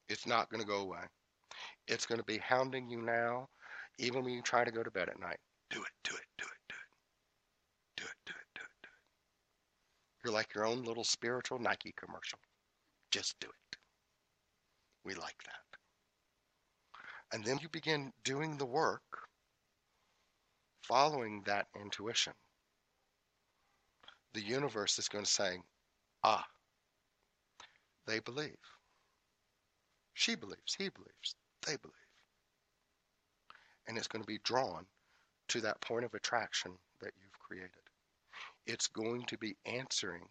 It's 0.10 0.28
not 0.28 0.50
going 0.50 0.62
to 0.62 0.68
go 0.68 0.82
away. 0.82 1.06
It's 1.88 2.06
going 2.06 2.20
to 2.20 2.26
be 2.26 2.38
hounding 2.40 2.90
you 2.90 3.02
now, 3.02 3.48
even 3.98 4.26
when 4.26 4.34
you 4.34 4.42
try 4.42 4.66
to 4.66 4.72
go 4.72 4.84
to 4.84 4.92
bed 4.92 5.08
at 5.08 5.22
night. 5.22 5.40
Do 5.70 5.82
it, 5.82 5.92
do 6.04 6.16
it, 6.16 6.26
do 6.38 6.46
it, 6.46 6.60
do 6.68 6.76
it. 6.76 6.80
Do 8.00 8.06
it, 8.06 8.16
do 8.26 8.34
it, 8.34 8.48
do 8.56 8.62
it, 8.62 8.70
do 8.82 8.88
it. 8.88 10.19
You're 10.30 10.36
like 10.36 10.54
your 10.54 10.68
own 10.68 10.84
little 10.84 11.04
spiritual 11.04 11.58
Nike 11.58 11.92
commercial. 11.98 12.38
Just 13.10 13.40
do 13.40 13.48
it. 13.48 13.78
We 15.04 15.16
like 15.16 15.42
that. 15.46 15.80
And 17.34 17.44
then 17.44 17.58
you 17.64 17.68
begin 17.68 18.14
doing 18.24 18.56
the 18.56 18.66
work, 18.68 19.02
following 20.84 21.42
that 21.48 21.66
intuition. 21.82 22.34
The 24.36 24.42
universe 24.42 25.00
is 25.00 25.10
going 25.10 25.26
to 25.26 25.32
say, 25.32 25.58
ah, 26.24 26.46
they 28.06 28.20
believe. 28.20 28.54
She 30.14 30.36
believes, 30.36 30.76
he 30.78 30.90
believes, 30.90 31.34
they 31.66 31.76
believe. 31.78 31.96
And 33.88 33.98
it's 33.98 34.08
going 34.08 34.22
to 34.22 34.28
be 34.28 34.42
drawn 34.44 34.86
to 35.48 35.62
that 35.62 35.82
point 35.82 36.06
of 36.06 36.14
attraction 36.14 36.74
that 37.02 37.14
you've 37.20 37.40
created 37.40 37.89
it's 38.70 38.88
going 38.88 39.24
to 39.26 39.38
be 39.38 39.56
answering, 39.66 40.22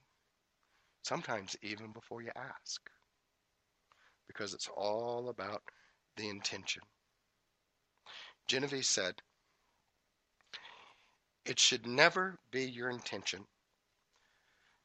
sometimes 1.02 1.56
even 1.60 1.90
before 1.90 2.22
you 2.22 2.30
ask, 2.36 2.80
because 4.28 4.54
it's 4.54 4.68
all 4.76 5.28
about 5.28 5.62
the 6.16 6.28
intention. 6.28 6.82
Genevieve 8.46 8.86
said, 8.86 9.14
It 11.44 11.58
should 11.58 11.86
never 11.86 12.38
be 12.52 12.64
your 12.64 12.90
intention 12.90 13.44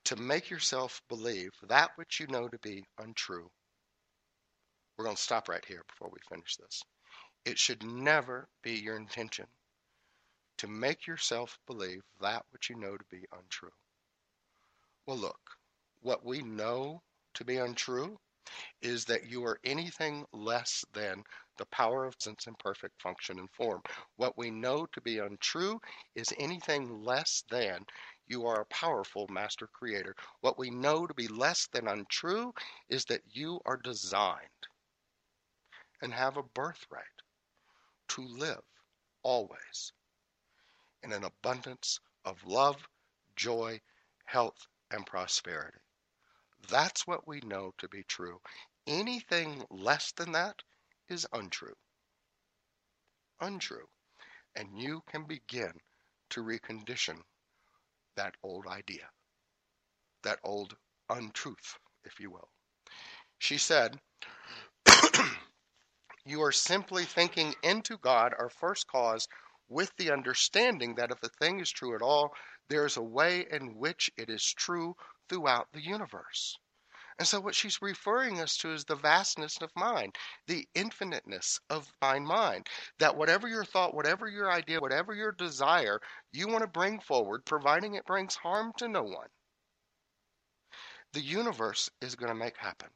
to 0.05 0.15
make 0.15 0.49
yourself 0.49 1.01
believe 1.07 1.51
that 1.69 1.91
which 1.95 2.19
you 2.19 2.27
know 2.27 2.47
to 2.47 2.57
be 2.57 2.83
untrue. 2.97 3.49
We're 4.97 5.05
going 5.05 5.15
to 5.15 5.21
stop 5.21 5.47
right 5.47 5.63
here 5.67 5.83
before 5.87 6.09
we 6.11 6.19
finish 6.27 6.55
this. 6.55 6.81
It 7.45 7.59
should 7.59 7.83
never 7.83 8.47
be 8.63 8.73
your 8.73 8.97
intention 8.97 9.45
to 10.57 10.67
make 10.67 11.07
yourself 11.07 11.59
believe 11.67 12.03
that 12.21 12.45
which 12.51 12.69
you 12.69 12.75
know 12.75 12.97
to 12.97 13.05
be 13.09 13.25
untrue. 13.31 13.71
Well, 15.05 15.17
look, 15.17 15.57
what 16.01 16.25
we 16.25 16.41
know 16.41 17.01
to 17.33 17.43
be 17.43 17.57
untrue 17.57 18.17
is 18.81 19.05
that 19.05 19.25
you 19.29 19.45
are 19.45 19.59
anything 19.63 20.25
less 20.31 20.85
than 20.93 21.23
the 21.57 21.65
power 21.67 22.05
of 22.05 22.15
sense 22.19 22.47
and 22.47 22.57
perfect 22.59 23.01
function 23.01 23.39
and 23.39 23.49
form. 23.51 23.81
What 24.17 24.37
we 24.37 24.51
know 24.51 24.85
to 24.87 25.01
be 25.01 25.19
untrue 25.19 25.79
is 26.15 26.33
anything 26.37 27.03
less 27.03 27.43
than 27.49 27.85
you 28.27 28.45
are 28.45 28.61
a 28.61 28.65
powerful 28.65 29.27
master 29.29 29.67
creator. 29.67 30.15
What 30.41 30.57
we 30.57 30.69
know 30.69 31.07
to 31.07 31.13
be 31.13 31.27
less 31.27 31.67
than 31.67 31.87
untrue 31.87 32.53
is 32.89 33.05
that 33.05 33.21
you 33.31 33.59
are 33.65 33.77
designed 33.77 34.67
and 36.01 36.13
have 36.13 36.37
a 36.37 36.43
birthright 36.43 37.05
to 38.09 38.21
live 38.21 38.63
always 39.23 39.93
in 41.03 41.13
an 41.13 41.23
abundance 41.25 41.99
of 42.25 42.45
love, 42.45 42.77
joy, 43.35 43.81
health, 44.25 44.67
and 44.91 45.05
prosperity. 45.05 45.79
That's 46.69 47.07
what 47.07 47.27
we 47.27 47.41
know 47.41 47.73
to 47.79 47.89
be 47.89 48.03
true. 48.07 48.39
Anything 48.87 49.63
less 49.71 50.11
than 50.13 50.33
that 50.33 50.63
is 51.09 51.27
untrue. 51.33 51.75
Untrue. 53.41 53.85
and 54.55 54.69
you 54.75 55.01
can 55.11 55.23
begin 55.25 55.71
to 56.29 56.41
recondition 56.43 57.17
that 58.17 58.35
old 58.43 58.67
idea, 58.67 59.07
that 60.23 60.39
old 60.43 60.75
untruth, 61.09 61.77
if 62.05 62.19
you 62.19 62.31
will. 62.31 62.49
She 63.39 63.57
said, 63.57 63.99
You 66.25 66.41
are 66.43 66.51
simply 66.53 67.05
thinking 67.05 67.55
into 67.63 67.97
God, 67.97 68.33
our 68.39 68.49
first 68.49 68.87
cause, 68.87 69.27
with 69.69 69.95
the 69.97 70.11
understanding 70.11 70.95
that 70.95 71.11
if 71.11 71.21
a 71.23 71.29
thing 71.29 71.59
is 71.59 71.71
true 71.71 71.95
at 71.95 72.01
all, 72.01 72.35
there 72.69 72.85
is 72.85 72.97
a 72.97 73.03
way 73.03 73.45
in 73.49 73.75
which 73.75 74.09
it 74.17 74.29
is 74.29 74.53
true 74.53 74.95
throughout 75.29 75.71
the 75.71 75.81
universe. 75.81 76.57
And 77.19 77.27
so, 77.27 77.39
what 77.39 77.53
she's 77.53 77.81
referring 77.81 78.41
us 78.41 78.57
to 78.57 78.73
is 78.73 78.85
the 78.85 78.95
vastness 78.95 79.57
of 79.61 79.75
mind, 79.75 80.17
the 80.47 80.67
infiniteness 80.73 81.59
of 81.69 81.93
mind 82.01 82.25
mind. 82.25 82.67
That 82.97 83.15
whatever 83.15 83.47
your 83.47 83.65
thought, 83.65 83.93
whatever 83.93 84.27
your 84.27 84.51
idea, 84.51 84.79
whatever 84.79 85.13
your 85.13 85.31
desire 85.31 85.99
you 86.31 86.47
want 86.47 86.61
to 86.61 86.67
bring 86.67 86.99
forward, 86.99 87.45
providing 87.45 87.93
it 87.93 88.05
brings 88.05 88.35
harm 88.35 88.73
to 88.77 88.87
no 88.87 89.03
one, 89.03 89.29
the 91.11 91.21
universe 91.21 91.89
is 92.01 92.15
going 92.15 92.29
to 92.29 92.35
make 92.35 92.57
happen. 92.57 92.89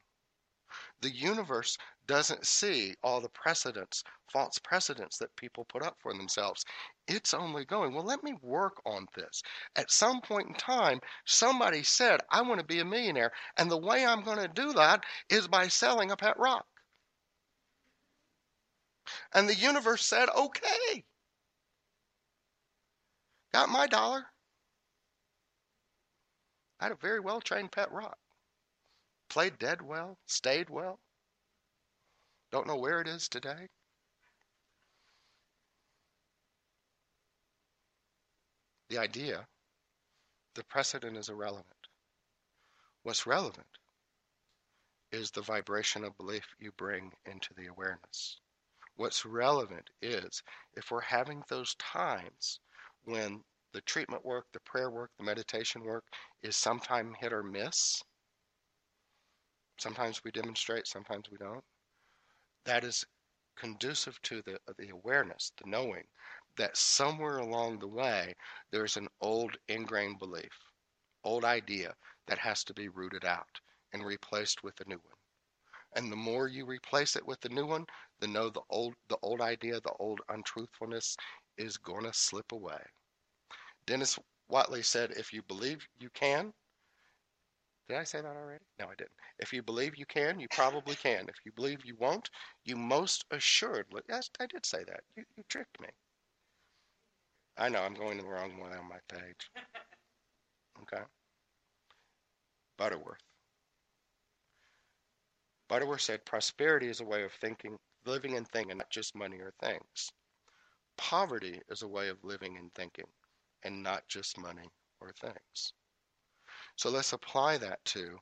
The 1.01 1.09
universe 1.11 1.77
doesn't 2.07 2.47
see 2.47 2.95
all 3.03 3.21
the 3.21 3.29
precedents, 3.29 4.03
false 4.31 4.57
precedents 4.59 5.17
that 5.19 5.35
people 5.35 5.65
put 5.65 5.83
up 5.83 5.97
for 6.01 6.13
themselves. 6.13 6.65
It's 7.07 7.33
only 7.33 7.65
going, 7.65 7.93
well, 7.93 8.03
let 8.03 8.23
me 8.23 8.33
work 8.41 8.81
on 8.85 9.05
this. 9.15 9.43
At 9.75 9.91
some 9.91 10.21
point 10.21 10.47
in 10.47 10.53
time, 10.55 10.99
somebody 11.25 11.83
said, 11.83 12.21
I 12.31 12.41
want 12.41 12.59
to 12.59 12.65
be 12.65 12.79
a 12.79 12.85
millionaire. 12.85 13.31
And 13.57 13.69
the 13.69 13.77
way 13.77 14.05
I'm 14.05 14.23
going 14.23 14.39
to 14.39 14.47
do 14.47 14.73
that 14.73 15.03
is 15.29 15.47
by 15.47 15.67
selling 15.67 16.11
a 16.11 16.17
pet 16.17 16.37
rock. 16.39 16.65
And 19.33 19.47
the 19.47 19.55
universe 19.55 20.05
said, 20.05 20.29
okay. 20.35 21.03
Got 23.53 23.69
my 23.69 23.87
dollar. 23.87 24.25
I 26.79 26.85
had 26.85 26.91
a 26.91 26.95
very 26.95 27.19
well 27.19 27.41
trained 27.41 27.71
pet 27.71 27.91
rock. 27.91 28.17
Played 29.29 29.59
dead 29.59 29.81
well, 29.81 30.17
stayed 30.25 30.69
well. 30.69 30.99
Don't 32.51 32.67
know 32.67 32.77
where 32.77 33.01
it 33.01 33.07
is 33.07 33.27
today. 33.27 33.67
The 38.89 38.97
idea, 38.97 39.45
the 40.55 40.63
precedent 40.63 41.17
is 41.17 41.29
irrelevant. 41.29 41.67
What's 43.03 43.27
relevant 43.27 43.67
is 45.11 45.31
the 45.31 45.41
vibration 45.41 46.03
of 46.03 46.17
belief 46.17 46.45
you 46.59 46.71
bring 46.71 47.11
into 47.25 47.53
the 47.53 47.67
awareness. 47.67 48.39
What's 48.95 49.25
relevant 49.25 49.89
is 50.01 50.41
if 50.75 50.89
we're 50.89 51.01
having 51.01 51.43
those 51.47 51.75
times 51.75 52.59
when 53.03 53.43
the 53.73 53.81
treatment 53.81 54.25
work, 54.25 54.45
the 54.53 54.59
prayer 54.61 54.89
work, 54.89 55.11
the 55.17 55.23
meditation 55.23 55.83
work 55.83 56.05
is 56.41 56.55
sometimes 56.55 57.15
hit 57.19 57.33
or 57.33 57.43
miss. 57.43 58.01
Sometimes 59.79 60.23
we 60.23 60.31
demonstrate, 60.31 60.87
sometimes 60.87 61.29
we 61.31 61.37
don't 61.37 61.63
that 62.65 62.83
is 62.83 63.05
conducive 63.55 64.21
to 64.21 64.41
the, 64.43 64.59
the 64.77 64.89
awareness, 64.89 65.51
the 65.57 65.69
knowing 65.69 66.03
that 66.57 66.77
somewhere 66.77 67.37
along 67.37 67.79
the 67.79 67.87
way 67.87 68.35
there's 68.71 68.97
an 68.97 69.07
old 69.21 69.57
ingrained 69.67 70.19
belief, 70.19 70.51
old 71.23 71.45
idea 71.45 71.95
that 72.27 72.37
has 72.39 72.63
to 72.65 72.73
be 72.73 72.89
rooted 72.89 73.25
out 73.25 73.59
and 73.93 74.05
replaced 74.05 74.63
with 74.63 74.79
a 74.81 74.89
new 74.89 74.97
one. 74.97 75.15
And 75.95 76.11
the 76.11 76.17
more 76.17 76.47
you 76.47 76.65
replace 76.65 77.15
it 77.15 77.25
with 77.25 77.39
the 77.41 77.49
new 77.49 77.65
one, 77.65 77.85
the 78.19 78.27
know 78.27 78.49
the 78.49 78.61
old 78.69 78.95
the 79.07 79.17
old 79.21 79.41
idea, 79.41 79.79
the 79.79 79.93
old 79.99 80.21
untruthfulness 80.29 81.15
is 81.57 81.77
gonna 81.77 82.13
slip 82.13 82.51
away. 82.51 82.83
Dennis 83.85 84.19
Waitley 84.51 84.83
said, 84.83 85.11
if 85.11 85.31
you 85.33 85.41
believe 85.41 85.87
you 85.99 86.09
can, 86.09 86.53
did 87.89 87.97
I 87.97 88.03
say 88.03 88.21
that 88.21 88.35
already? 88.35 88.63
No, 88.79 88.85
I 88.85 88.95
didn't. 88.95 89.11
If 89.39 89.53
you 89.53 89.63
believe 89.63 89.97
you 89.97 90.05
can, 90.05 90.39
you 90.39 90.47
probably 90.51 90.95
can. 90.95 91.27
If 91.29 91.35
you 91.45 91.51
believe 91.53 91.85
you 91.85 91.95
won't, 91.99 92.29
you 92.65 92.75
most 92.75 93.25
assuredly. 93.31 94.01
Yes, 94.09 94.29
I 94.39 94.45
did 94.47 94.65
say 94.65 94.83
that. 94.85 95.01
You, 95.15 95.23
you 95.37 95.43
tricked 95.49 95.79
me. 95.79 95.87
I 97.57 97.69
know 97.69 97.81
I'm 97.81 97.93
going 97.93 98.17
the 98.17 98.25
wrong 98.25 98.57
way 98.59 98.71
on 98.71 98.89
my 98.89 98.99
page. 99.09 99.49
Okay. 100.81 101.03
Butterworth. 102.77 103.21
Butterworth 105.69 106.01
said 106.01 106.25
prosperity 106.25 106.89
is 106.89 106.99
a 107.01 107.05
way 107.05 107.23
of 107.23 107.33
thinking, 107.33 107.77
living 108.05 108.35
and 108.37 108.47
thinking, 108.47 108.77
not 108.77 108.89
just 108.89 109.15
money 109.15 109.37
or 109.37 109.53
things. 109.61 110.11
Poverty 110.97 111.61
is 111.69 111.81
a 111.83 111.87
way 111.87 112.09
of 112.09 112.23
living 112.23 112.57
and 112.57 112.73
thinking, 112.73 113.07
and 113.63 113.83
not 113.83 114.07
just 114.07 114.37
money 114.37 114.69
or 115.01 115.13
things. 115.13 115.73
So 116.77 116.91
let's 116.91 117.11
apply 117.11 117.57
that 117.57 117.83
to 117.85 118.19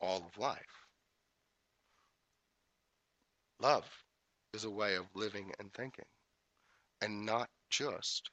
all 0.00 0.18
of 0.18 0.38
life. 0.38 0.86
Love 3.60 3.84
is 4.54 4.64
a 4.64 4.70
way 4.70 4.94
of 4.94 5.06
living 5.14 5.52
and 5.58 5.72
thinking, 5.74 6.06
and 7.02 7.26
not 7.26 7.50
just 7.68 8.30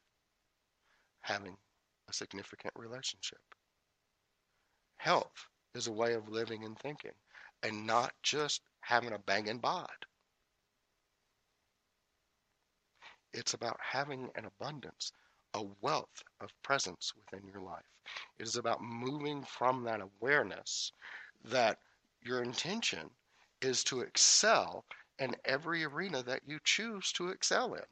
having 1.21 1.57
a 2.07 2.13
significant 2.13 2.73
relationship. 2.77 3.41
Health 4.97 5.47
is 5.73 5.87
a 5.87 5.91
way 5.91 6.13
of 6.13 6.29
living 6.29 6.63
and 6.63 6.77
thinking, 6.77 7.11
and 7.63 7.85
not 7.85 8.13
just 8.21 8.61
having 8.81 9.11
a 9.11 9.19
banging 9.19 9.57
bod. 9.57 9.89
It's 13.33 13.55
about 13.55 13.79
having 13.81 14.29
an 14.35 14.45
abundance 14.45 15.11
a 15.57 15.67
wealth 15.81 16.23
of 16.39 16.53
presence 16.61 17.13
within 17.15 17.47
your 17.47 17.61
life. 17.61 17.83
It 18.37 18.47
is 18.47 18.55
about 18.55 18.81
moving 18.81 19.43
from 19.43 19.83
that 19.83 20.01
awareness 20.01 20.93
that 21.43 21.79
your 22.21 22.43
intention 22.43 23.09
is 23.59 23.83
to 23.85 24.01
excel 24.01 24.85
in 25.17 25.35
every 25.45 25.83
arena 25.83 26.21
that 26.21 26.41
you 26.45 26.59
choose 26.63 27.11
to 27.13 27.29
excel 27.29 27.73
in. 27.73 27.83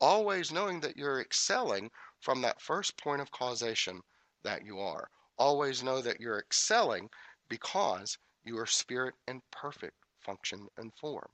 Always 0.00 0.50
knowing 0.50 0.80
that 0.80 0.96
you're 0.96 1.20
excelling 1.20 1.90
from 2.20 2.42
that 2.42 2.60
first 2.60 2.96
point 2.96 3.20
of 3.20 3.30
causation 3.30 4.02
that 4.42 4.64
you 4.64 4.80
are. 4.80 5.08
Always 5.38 5.84
know 5.84 6.02
that 6.02 6.20
you're 6.20 6.40
excelling 6.40 7.08
because 7.48 8.18
you 8.44 8.58
are 8.58 8.66
spirit 8.66 9.14
in 9.28 9.42
perfect 9.52 9.94
function 10.18 10.66
and 10.76 10.92
form. 10.94 11.28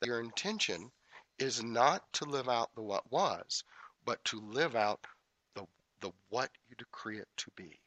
That 0.00 0.08
your 0.08 0.20
intention 0.20 0.90
is 1.38 1.62
not 1.62 2.12
to 2.14 2.24
live 2.24 2.48
out 2.48 2.74
the 2.74 2.82
what 2.82 3.10
was, 3.12 3.62
but 4.10 4.24
to 4.24 4.40
live 4.40 4.74
out 4.74 5.06
the, 5.54 5.64
the 6.00 6.10
what 6.30 6.50
you 6.68 6.74
decree 6.74 7.20
it 7.20 7.28
to 7.36 7.48
be. 7.54 7.78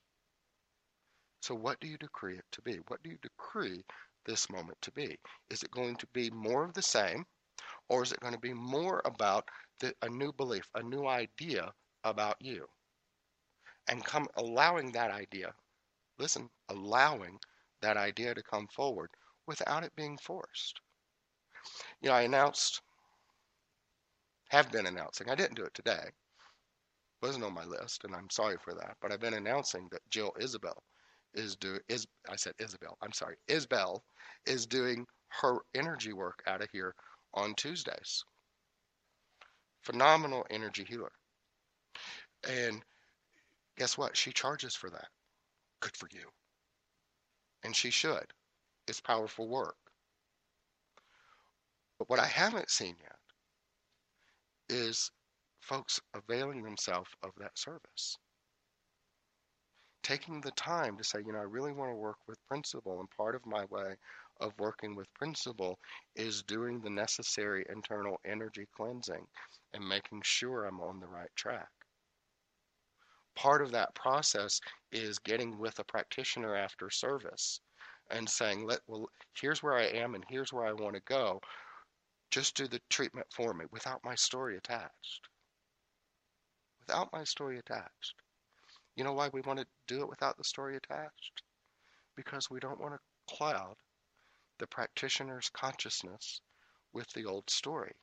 So, 1.42 1.54
what 1.54 1.82
do 1.82 1.88
you 1.90 1.98
decree 1.98 2.38
it 2.38 2.46
to 2.54 2.62
be? 2.62 2.78
What 2.88 3.04
do 3.04 3.10
you 3.10 3.18
decree 3.22 3.84
this 4.26 4.50
moment 4.50 4.82
to 4.84 4.92
be? 4.92 5.20
Is 5.50 5.64
it 5.64 5.72
going 5.72 5.98
to 5.98 6.08
be 6.14 6.30
more 6.30 6.64
of 6.64 6.74
the 6.74 6.82
same, 6.82 7.26
or 7.90 8.04
is 8.04 8.14
it 8.14 8.22
going 8.22 8.34
to 8.34 8.40
be 8.40 8.54
more 8.54 9.02
about 9.04 9.50
the, 9.82 9.94
a 10.02 10.08
new 10.08 10.32
belief, 10.32 10.64
a 10.76 10.82
new 10.82 11.06
idea 11.06 11.74
about 12.06 12.38
you? 12.40 12.68
And 13.90 14.02
come 14.06 14.28
allowing 14.38 14.94
that 14.94 15.12
idea, 15.12 15.54
listen, 16.20 16.50
allowing 16.70 17.38
that 17.82 17.98
idea 17.98 18.34
to 18.34 18.44
come 18.44 18.70
forward 18.74 19.10
without 19.46 19.84
it 19.84 19.94
being 19.98 20.18
forced. 20.18 20.80
You 22.00 22.08
know, 22.08 22.16
I 22.16 22.22
announced 22.22 22.80
have 24.54 24.72
been 24.72 24.86
announcing. 24.86 25.30
I 25.32 25.36
didn't 25.36 25.56
do 25.56 25.64
it 25.64 25.74
today. 25.74 26.12
Wasn't 27.24 27.44
on 27.44 27.56
my 27.56 27.66
list, 27.66 28.04
and 28.04 28.14
I'm 28.14 28.30
sorry 28.30 28.58
for 28.64 28.76
that. 28.76 28.96
But 29.02 29.12
I've 29.12 29.20
been 29.20 29.34
announcing 29.34 29.88
that 29.92 30.08
Jill 30.12 30.32
Isabel 30.40 30.84
is 31.34 31.56
doing 31.56 31.80
is 31.90 32.06
I 32.30 32.36
said 32.36 32.54
Isabel. 32.60 32.96
I'm 33.02 33.14
sorry. 33.14 33.36
Isabel 33.48 34.04
is 34.46 34.68
doing 34.68 35.08
her 35.42 35.58
energy 35.74 36.14
work 36.14 36.44
out 36.46 36.62
of 36.62 36.70
here 36.72 36.94
on 37.34 37.56
Tuesdays. 37.56 38.24
Phenomenal 39.82 40.46
energy 40.52 40.86
healer. 40.88 41.12
And 42.48 42.84
guess 43.76 43.98
what? 43.98 44.16
She 44.16 44.32
charges 44.32 44.76
for 44.76 44.92
that. 44.92 45.08
Good 45.82 45.98
for 45.98 46.08
you. 46.12 46.28
And 47.64 47.76
she 47.76 47.90
should. 47.90 48.28
It's 48.88 49.02
powerful 49.02 49.48
work. 49.48 49.78
But 51.98 52.08
what 52.10 52.20
I 52.20 52.28
haven't 52.28 52.70
seen 52.70 52.96
yet 53.02 53.16
is 54.70 55.12
folks 55.62 56.00
availing 56.14 56.64
themselves 56.64 57.10
of 57.24 57.32
that 57.38 57.58
service. 57.58 58.18
Taking 60.04 60.42
the 60.42 60.52
time 60.52 60.98
to 60.98 61.04
say, 61.04 61.20
you 61.26 61.32
know, 61.32 61.40
I 61.40 61.44
really 61.44 61.72
want 61.72 61.92
to 61.92 61.96
work 61.96 62.18
with 62.28 62.46
principle, 62.48 63.00
and 63.00 63.10
part 63.16 63.36
of 63.36 63.46
my 63.46 63.64
way 63.70 63.96
of 64.42 64.52
working 64.60 64.96
with 64.96 65.14
principle 65.14 65.80
is 66.16 66.44
doing 66.44 66.82
the 66.82 66.90
necessary 66.90 67.66
internal 67.70 68.20
energy 68.26 68.68
cleansing 68.76 69.26
and 69.74 69.88
making 69.88 70.22
sure 70.24 70.66
I'm 70.66 70.82
on 70.82 71.00
the 71.00 71.08
right 71.08 71.30
track. 71.36 71.70
Part 73.36 73.62
of 73.62 73.72
that 73.72 73.96
process 73.96 74.60
is 74.92 75.18
getting 75.20 75.58
with 75.58 75.80
a 75.80 75.84
practitioner 75.86 76.56
after 76.56 76.90
service 76.90 77.62
and 78.12 78.30
saying, 78.30 78.66
Let, 78.66 78.80
well, 78.88 79.08
here's 79.40 79.64
where 79.64 79.74
I 79.74 79.86
am 79.86 80.14
and 80.16 80.26
here's 80.30 80.52
where 80.52 80.66
I 80.66 80.74
want 80.74 80.96
to 80.96 81.02
go 81.06 81.40
just 82.34 82.56
do 82.58 82.68
the 82.68 82.82
treatment 82.90 83.28
for 83.32 83.54
me 83.54 83.66
without 83.72 84.04
my 84.04 84.16
story 84.16 84.58
attached. 84.58 85.30
without 86.80 87.12
my 87.14 87.24
story 87.24 87.60
attached. 87.60 88.16
You 88.96 89.04
know 89.04 89.14
why 89.14 89.30
we 89.34 89.42
want 89.42 89.60
to 89.60 89.68
do 89.88 90.02
it 90.02 90.10
without 90.10 90.38
the 90.38 90.44
story 90.44 90.78
attached? 90.78 91.44
Because 92.16 92.50
we 92.50 92.60
don't 92.60 92.80
want 92.80 92.96
to 92.96 93.36
cloud 93.36 93.76
the 94.60 94.68
practitioner's 94.68 95.50
consciousness 95.50 96.42
with 96.94 97.10
the 97.14 97.26
old 97.26 97.50
story. 97.50 97.94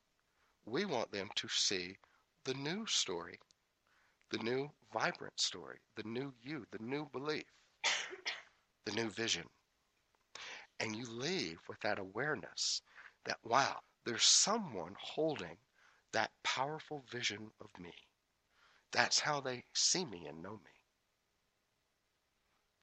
We 0.66 0.84
want 0.86 1.12
them 1.12 1.30
to 1.36 1.48
see 1.48 1.98
the 2.44 2.54
new 2.54 2.86
story, 2.86 3.40
the 4.30 4.38
new 4.38 4.70
vibrant 4.92 5.40
story, 5.40 5.80
the 5.96 6.04
new 6.04 6.34
you, 6.42 6.66
the 6.72 6.78
new 6.84 7.06
belief, 7.12 7.46
the 8.84 8.92
new 8.92 9.08
vision. 9.10 9.48
And 10.80 10.96
you 10.96 11.06
leave 11.08 11.60
with 11.68 11.80
that 11.80 11.98
awareness 12.00 12.82
that, 13.24 13.38
wow, 13.44 13.80
there's 14.04 14.24
someone 14.24 14.94
holding 14.98 15.56
that 16.12 16.30
powerful 16.42 17.04
vision 17.10 17.50
of 17.60 17.68
me. 17.78 17.92
That's 18.92 19.20
how 19.20 19.40
they 19.40 19.64
see 19.74 20.04
me 20.04 20.26
and 20.26 20.42
know 20.42 20.54
me. 20.54 20.70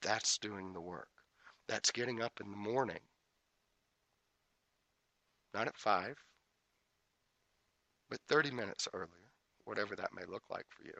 That's 0.01 0.38
doing 0.38 0.74
the 0.74 0.82
work. 0.82 1.09
That's 1.68 1.91
getting 1.91 2.22
up 2.22 2.39
in 2.39 2.49
the 2.49 2.57
morning. 2.57 2.99
Not 5.53 5.68
at 5.68 5.78
5, 5.78 6.15
but 8.09 8.20
30 8.30 8.51
minutes 8.51 8.88
earlier, 8.93 9.32
whatever 9.65 9.95
that 9.95 10.13
may 10.13 10.24
look 10.30 10.43
like 10.49 10.65
for 10.70 10.84
you. 10.86 10.93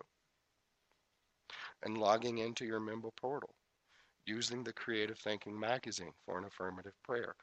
And 1.84 1.97
logging 1.97 2.39
into 2.39 2.65
your 2.65 2.80
Member 2.80 3.09
portal, 3.22 3.53
using 4.26 4.63
the 4.63 4.74
Creative 4.74 5.18
Thinking 5.18 5.57
magazine 5.57 6.11
for 6.26 6.38
an 6.38 6.45
affirmative 6.45 6.95
prayer, 7.03 7.36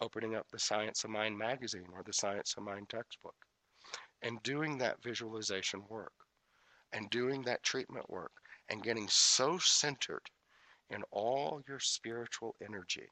opening 0.00 0.34
up 0.34 0.46
the 0.50 0.58
Science 0.58 1.04
of 1.04 1.10
Mind 1.10 1.36
magazine 1.36 1.88
or 1.94 2.02
the 2.04 2.12
Science 2.12 2.54
of 2.56 2.64
Mind 2.64 2.88
textbook, 2.88 3.34
and 4.22 4.42
doing 4.42 4.78
that 4.78 5.02
visualization 5.02 5.82
work, 5.88 6.12
and 6.92 7.08
doing 7.10 7.42
that 7.42 7.62
treatment 7.62 8.08
work, 8.10 8.32
and 8.68 8.82
getting 8.82 9.08
so 9.08 9.58
centered 9.58 10.22
in 10.90 11.02
all 11.10 11.62
your 11.68 11.78
spiritual 11.78 12.54
energy, 12.62 13.08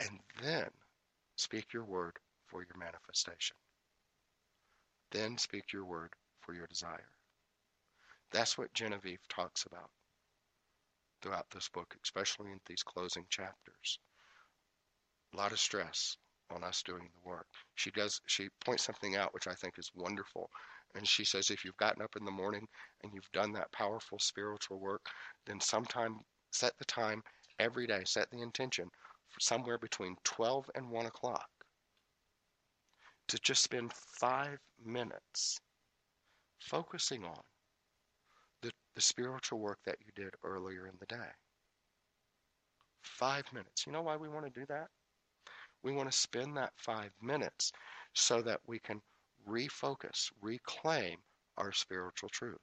and 0.00 0.18
then 0.42 0.68
speak 1.36 1.72
your 1.72 1.84
word 1.84 2.12
for 2.46 2.62
your 2.62 2.76
manifestation. 2.78 3.56
Then 5.10 5.38
speak 5.38 5.72
your 5.72 5.84
word 5.84 6.10
for 6.40 6.54
your 6.54 6.66
desire. 6.66 7.08
That's 8.32 8.56
what 8.56 8.72
Genevieve 8.72 9.26
talks 9.28 9.64
about 9.64 9.90
throughout 11.20 11.50
this 11.50 11.68
book, 11.68 11.94
especially 12.02 12.50
in 12.50 12.60
these 12.66 12.82
closing 12.82 13.24
chapters. 13.28 13.98
A 15.34 15.36
lot 15.36 15.52
of 15.52 15.58
stress 15.60 16.16
on 16.50 16.62
us 16.62 16.82
doing 16.82 17.08
the 17.14 17.28
work. 17.28 17.46
She 17.74 17.90
does 17.90 18.20
she 18.26 18.48
points 18.64 18.84
something 18.84 19.16
out 19.16 19.32
which 19.34 19.46
I 19.46 19.54
think 19.54 19.78
is 19.78 19.90
wonderful. 19.94 20.50
And 20.94 21.08
she 21.08 21.24
says 21.24 21.50
if 21.50 21.64
you've 21.64 21.76
gotten 21.78 22.02
up 22.02 22.16
in 22.16 22.24
the 22.24 22.30
morning 22.30 22.66
and 23.02 23.12
you've 23.14 23.30
done 23.32 23.52
that 23.52 23.72
powerful 23.72 24.18
spiritual 24.18 24.78
work, 24.78 25.06
then 25.46 25.60
sometime 25.60 26.20
set 26.50 26.72
the 26.78 26.84
time 26.84 27.22
every 27.58 27.86
day, 27.86 28.02
set 28.04 28.30
the 28.30 28.42
intention 28.42 28.90
for 29.30 29.40
somewhere 29.40 29.78
between 29.78 30.16
12 30.24 30.70
and 30.74 30.90
1 30.90 31.06
o'clock 31.06 31.48
to 33.28 33.38
just 33.38 33.62
spend 33.62 33.92
five 34.20 34.58
minutes 34.84 35.58
focusing 36.58 37.24
on 37.24 37.40
the, 38.60 38.70
the 38.94 39.00
spiritual 39.00 39.58
work 39.58 39.78
that 39.86 39.96
you 40.04 40.12
did 40.14 40.34
earlier 40.44 40.86
in 40.86 40.94
the 41.00 41.06
day. 41.06 41.30
Five 43.02 43.44
minutes. 43.52 43.86
You 43.86 43.92
know 43.92 44.02
why 44.02 44.16
we 44.16 44.28
want 44.28 44.44
to 44.44 44.60
do 44.60 44.66
that? 44.68 44.88
We 45.82 45.92
want 45.92 46.10
to 46.10 46.16
spend 46.16 46.56
that 46.56 46.72
five 46.76 47.10
minutes 47.20 47.72
so 48.14 48.40
that 48.42 48.60
we 48.66 48.78
can 48.78 49.02
refocus, 49.48 50.30
reclaim 50.40 51.18
our 51.56 51.72
spiritual 51.72 52.28
truth. 52.28 52.60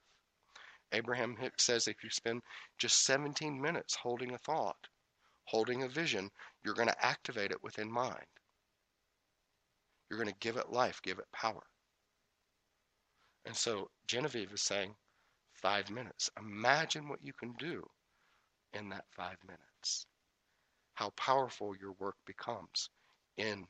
Abraham 0.92 1.36
Hicks 1.36 1.64
says 1.64 1.86
if 1.86 2.02
you 2.02 2.10
spend 2.10 2.42
just 2.78 3.04
17 3.04 3.60
minutes 3.60 3.94
holding 3.94 4.32
a 4.32 4.38
thought, 4.38 4.88
holding 5.44 5.82
a 5.82 5.88
vision, 5.88 6.30
you're 6.64 6.74
going 6.74 6.88
to 6.88 7.04
activate 7.04 7.50
it 7.52 7.62
within 7.62 7.90
mind. 7.90 8.26
You're 10.08 10.18
going 10.18 10.32
to 10.32 10.40
give 10.40 10.56
it 10.56 10.70
life, 10.72 11.00
give 11.02 11.18
it 11.18 11.30
power. 11.32 11.62
And 13.44 13.54
so 13.54 13.90
Genevieve 14.06 14.52
is 14.52 14.62
saying 14.62 14.94
five 15.54 15.90
minutes. 15.90 16.30
Imagine 16.38 17.08
what 17.08 17.22
you 17.22 17.32
can 17.32 17.52
do 17.58 17.88
in 18.72 18.88
that 18.88 19.04
five 19.10 19.36
minutes. 19.46 20.06
How 20.94 21.10
powerful 21.10 21.76
your 21.76 21.92
work 21.92 22.16
becomes 22.26 22.90
in 23.36 23.66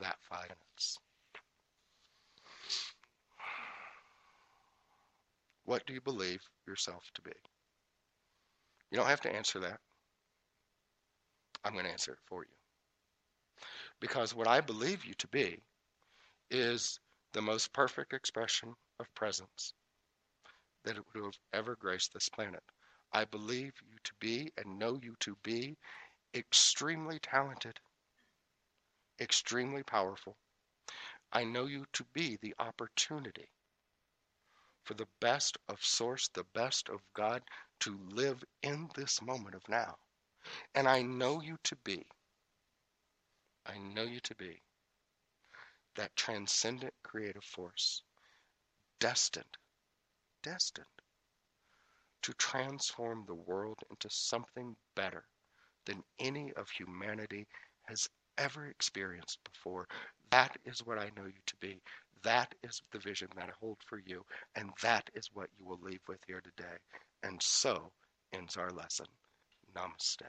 that 0.00 0.16
five 0.28 0.48
minutes. 0.48 0.98
What 5.64 5.86
do 5.86 5.94
you 5.94 6.00
believe 6.00 6.42
yourself 6.66 7.10
to 7.14 7.22
be? 7.22 7.32
You 8.90 8.98
don't 8.98 9.08
have 9.08 9.22
to 9.22 9.34
answer 9.34 9.58
that. 9.60 9.80
I'm 11.64 11.72
going 11.72 11.86
to 11.86 11.90
answer 11.90 12.12
it 12.12 12.18
for 12.26 12.42
you. 12.42 12.50
Because 14.00 14.34
what 14.34 14.46
I 14.46 14.60
believe 14.60 15.04
you 15.04 15.14
to 15.14 15.28
be 15.28 15.62
is 16.50 17.00
the 17.32 17.42
most 17.42 17.72
perfect 17.72 18.12
expression 18.12 18.74
of 19.00 19.14
presence 19.14 19.72
that 20.84 20.96
would 20.96 21.24
have 21.24 21.38
ever 21.52 21.76
graced 21.76 22.12
this 22.12 22.28
planet. 22.28 22.62
I 23.12 23.24
believe 23.24 23.72
you 23.88 23.96
to 24.04 24.12
be 24.20 24.52
and 24.58 24.78
know 24.78 24.98
you 25.02 25.14
to 25.20 25.36
be 25.42 25.76
extremely 26.34 27.18
talented, 27.20 27.80
extremely 29.20 29.82
powerful. 29.82 30.36
I 31.32 31.44
know 31.44 31.66
you 31.66 31.86
to 31.94 32.04
be 32.12 32.36
the 32.36 32.54
opportunity 32.58 33.48
for 34.84 34.94
the 34.94 35.08
best 35.20 35.56
of 35.68 35.82
Source, 35.84 36.28
the 36.28 36.44
best 36.54 36.88
of 36.88 37.00
God 37.14 37.42
to 37.80 37.98
live 38.10 38.44
in 38.62 38.88
this 38.94 39.20
moment 39.22 39.54
of 39.54 39.68
now. 39.68 39.96
And 40.74 40.88
I 40.88 41.02
know 41.02 41.40
you 41.40 41.58
to 41.64 41.76
be, 41.84 42.06
I 43.66 43.78
know 43.78 44.04
you 44.04 44.20
to 44.20 44.34
be 44.36 44.62
that 45.96 46.14
transcendent 46.16 46.92
creative 47.02 47.44
force, 47.44 48.02
destined, 49.00 49.56
destined 50.42 50.86
to 52.22 52.32
transform 52.34 53.24
the 53.26 53.34
world 53.34 53.78
into 53.90 54.08
something 54.10 54.74
better 54.96 55.24
than 55.84 56.02
any 56.18 56.52
of 56.54 56.70
humanity 56.70 57.46
has 57.82 58.08
ever 58.38 58.66
experienced 58.66 59.38
before. 59.44 59.86
That 60.30 60.56
is 60.64 60.80
what 60.86 60.98
I 60.98 61.10
know 61.16 61.26
you 61.26 61.32
to 61.46 61.56
be. 61.60 61.80
That 62.22 62.54
is 62.62 62.82
the 62.92 62.98
vision 62.98 63.28
that 63.36 63.48
I 63.48 63.52
hold 63.60 63.78
for 63.86 64.00
you, 64.06 64.24
and 64.56 64.70
that 64.82 65.10
is 65.14 65.30
what 65.34 65.50
you 65.58 65.66
will 65.66 65.80
leave 65.82 66.00
with 66.08 66.20
here 66.26 66.40
today. 66.42 66.76
And 67.22 67.40
so 67.42 67.92
ends 68.32 68.56
our 68.56 68.70
lesson. 68.70 69.06
Namaste. 69.76 70.22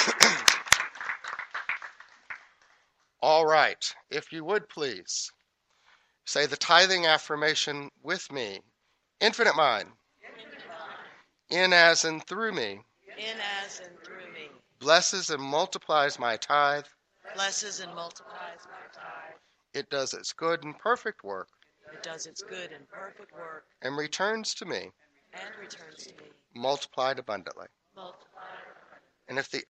All 3.22 3.46
right, 3.46 3.94
if 4.10 4.32
you 4.32 4.44
would 4.44 4.68
please 4.68 5.30
say 6.26 6.46
the 6.46 6.56
tithing 6.56 7.06
affirmation 7.06 7.90
with 8.02 8.30
me. 8.32 8.60
Infinite 9.20 9.56
mind. 9.56 9.88
In 11.50 11.72
as 11.72 12.04
and 12.04 12.26
through 12.26 12.52
me. 12.52 12.80
In 13.16 13.36
as 13.64 13.80
and 13.80 13.98
through 14.02 14.32
me. 14.34 14.48
Blesses 14.80 15.30
and 15.30 15.42
multiplies 15.42 16.18
my 16.18 16.36
tithe. 16.36 16.84
Blesses 17.34 17.80
and 17.80 17.94
multiplies 17.94 18.60
my 18.64 18.92
tithe. 18.92 19.36
It 19.72 19.88
does 19.90 20.12
its 20.12 20.32
good 20.32 20.64
and 20.64 20.76
perfect 20.78 21.22
work. 21.22 21.48
It 21.92 22.02
does 22.02 22.26
its 22.26 22.42
good 22.42 22.72
and 22.72 22.88
perfect 22.88 23.32
work. 23.32 23.64
And 23.82 23.96
returns 23.96 24.54
to 24.54 24.64
me. 24.64 24.90
And 25.34 25.50
returns 25.60 26.04
to 26.06 26.14
me. 26.14 26.30
Multiplied 26.54 27.18
abundantly. 27.18 27.66
Multiplied. 27.94 28.26
And 29.28 29.38
if 29.38 29.50
the 29.50 29.64